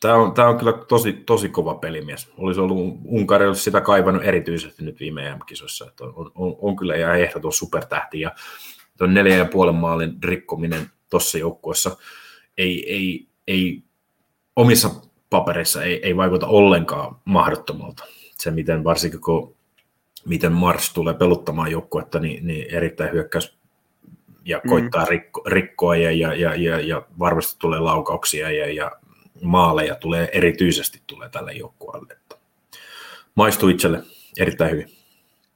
Tämä 0.00 0.14
on, 0.14 0.34
tämä 0.34 0.48
on 0.48 0.58
kyllä 0.58 0.72
tosi, 0.72 1.12
tosi 1.12 1.48
kova 1.48 1.74
pelimies. 1.74 2.32
Olisi 2.36 2.60
ollut 2.60 2.98
Unkari 3.04 3.46
olisi 3.46 3.62
sitä 3.62 3.80
kaivannut 3.80 4.24
erityisesti 4.24 4.84
nyt 4.84 5.00
viime 5.00 5.28
EM-kisoissa. 5.28 5.92
On, 6.00 6.32
on, 6.34 6.56
on, 6.58 6.76
kyllä 6.76 6.94
ihan 6.94 7.20
ehdoton 7.20 7.52
supertähti 7.52 8.20
ja 8.20 8.30
tuon 8.98 9.14
neljän 9.14 9.38
ja 9.38 9.44
puolen 9.44 9.74
maalin 9.74 10.12
rikkominen 10.24 10.90
tuossa 11.10 11.38
joukkueessa 11.38 11.96
ei, 12.58 12.92
ei, 12.94 13.28
ei 13.46 13.82
omissa 14.56 14.90
papereissa 15.30 15.84
ei, 15.84 16.06
ei 16.06 16.16
vaikuta 16.16 16.46
ollenkaan 16.46 17.16
mahdottomalta. 17.24 18.04
Se, 18.38 18.50
miten 18.50 18.84
varsinkin 18.84 19.20
kun 19.20 19.56
miten 20.24 20.52
Mars 20.52 20.92
tulee 20.92 21.14
peluttamaan 21.14 21.70
joukkuetta, 21.70 22.20
niin, 22.20 22.46
niin 22.46 22.74
erittäin 22.74 23.12
hyökkäys 23.12 23.58
ja 24.44 24.60
mm. 24.64 24.68
koittaa 24.68 25.04
rikko, 25.04 25.42
rikkoa 25.46 25.96
ja, 25.96 26.10
ja, 26.10 26.34
ja, 26.34 26.54
ja, 26.54 26.80
ja, 26.80 27.02
varmasti 27.18 27.56
tulee 27.58 27.80
laukauksia 27.80 28.50
ja, 28.50 28.72
ja 28.72 28.92
maaleja 29.42 29.94
tulee 29.94 30.28
erityisesti 30.32 31.02
tulee 31.06 31.28
tälle 31.28 31.52
joukkueelle. 31.52 32.16
Maistuu 33.34 33.68
itselle 33.68 34.02
erittäin 34.38 34.70
hyvin. 34.70 34.90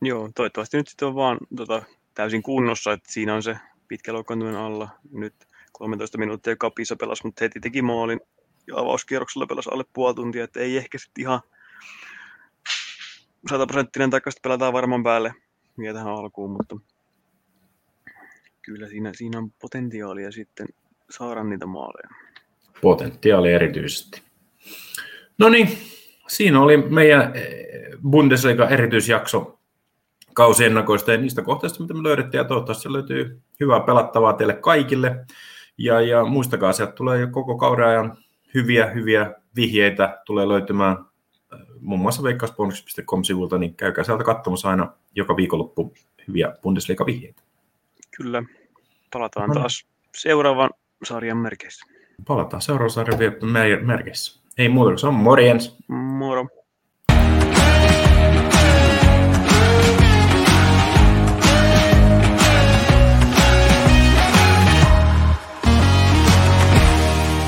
Joo, 0.03 0.31
toivottavasti 0.35 0.77
nyt 0.77 0.89
sitten 0.89 1.09
on 1.09 1.15
vaan 1.15 1.39
tota, 1.57 1.83
täysin 2.15 2.43
kunnossa, 2.43 2.93
että 2.93 3.13
siinä 3.13 3.35
on 3.35 3.43
se 3.43 3.57
pitkä 3.95 4.13
loukkaantuminen 4.13 4.61
alla. 4.61 4.89
Nyt 5.13 5.35
13 5.73 6.19
minuuttia 6.19 6.57
kapissa 6.57 6.97
pelasi, 6.97 7.27
mutta 7.27 7.45
heti 7.45 7.61
teki 7.61 7.83
maalin 7.83 8.21
ja 8.67 8.77
avauskierroksella 8.77 9.47
pelasi 9.47 9.71
alle 9.73 9.85
puoli 9.93 10.15
tuntia, 10.15 10.45
että 10.45 10.61
ei 10.61 10.77
ehkä 10.77 10.99
sitten 10.99 11.23
ihan 11.23 11.41
sataprosenttinen 13.51 14.11
takaisin 14.11 14.41
pelataan 14.43 14.73
varmaan 14.73 15.03
päälle 15.03 15.35
vielä 15.79 15.99
tähän 15.99 16.15
alkuun, 16.15 16.51
mutta 16.51 16.77
kyllä 18.63 18.89
siinä, 18.89 19.13
siinä 19.15 19.39
on 19.39 19.51
potentiaalia 19.51 20.33
sitten 20.33 20.67
saada 21.11 21.45
niitä 21.45 21.67
maaleja. 21.67 22.09
Potentiaali 22.81 23.53
erityisesti. 23.53 24.23
No 25.39 25.49
niin, 25.49 25.69
siinä 26.29 26.61
oli 26.61 26.77
meidän 26.77 27.33
Bundesliga 28.11 28.69
erityisjakso 28.69 29.61
kausiennakoista 30.35 31.13
ja 31.13 31.19
niistä 31.19 31.43
kohteista, 31.43 31.83
mitä 31.83 31.95
me 31.95 32.03
löydettiin, 32.03 32.39
ja 32.39 32.45
toivottavasti 32.45 32.93
löytyy 32.93 33.41
hyvää 33.61 33.81
pelattavaa 33.81 34.33
teille 34.33 34.55
kaikille. 34.55 35.27
Ja, 35.79 36.01
ja 36.01 36.25
muistakaa, 36.25 36.73
sieltä 36.73 36.93
tulee 36.93 37.21
jo 37.21 37.29
koko 37.29 37.59
kauden 37.59 37.87
ajan 37.87 38.17
hyviä, 38.55 38.87
hyviä 38.87 39.35
vihjeitä 39.57 40.23
tulee 40.27 40.49
löytymään 40.49 40.97
äh, 41.53 41.61
muun 41.81 42.01
muassa 42.01 42.23
veikkausbonus.com-sivulta, 42.23 43.59
niin 43.59 43.75
käykää 43.75 44.05
sieltä 44.05 44.25
katsomassa 44.25 44.71
aina 44.71 44.93
joka 45.15 45.37
viikonloppu 45.37 45.95
hyviä 46.29 46.57
Bundesliga-vihjeitä. 46.63 47.43
Kyllä. 48.17 48.43
Palataan 49.13 49.49
no. 49.49 49.55
taas 49.55 49.87
seuraavan 50.17 50.71
sarjan 51.05 51.37
merkeissä. 51.37 51.87
Palataan 52.27 52.63
seuraavan 52.63 52.91
sarjan 52.91 53.87
merkeissä. 53.87 54.41
Ei 54.59 54.69
muuta 54.69 54.97
se 54.97 55.07
on 55.07 55.15
morjens. 55.15 55.77
Moro. 55.89 56.47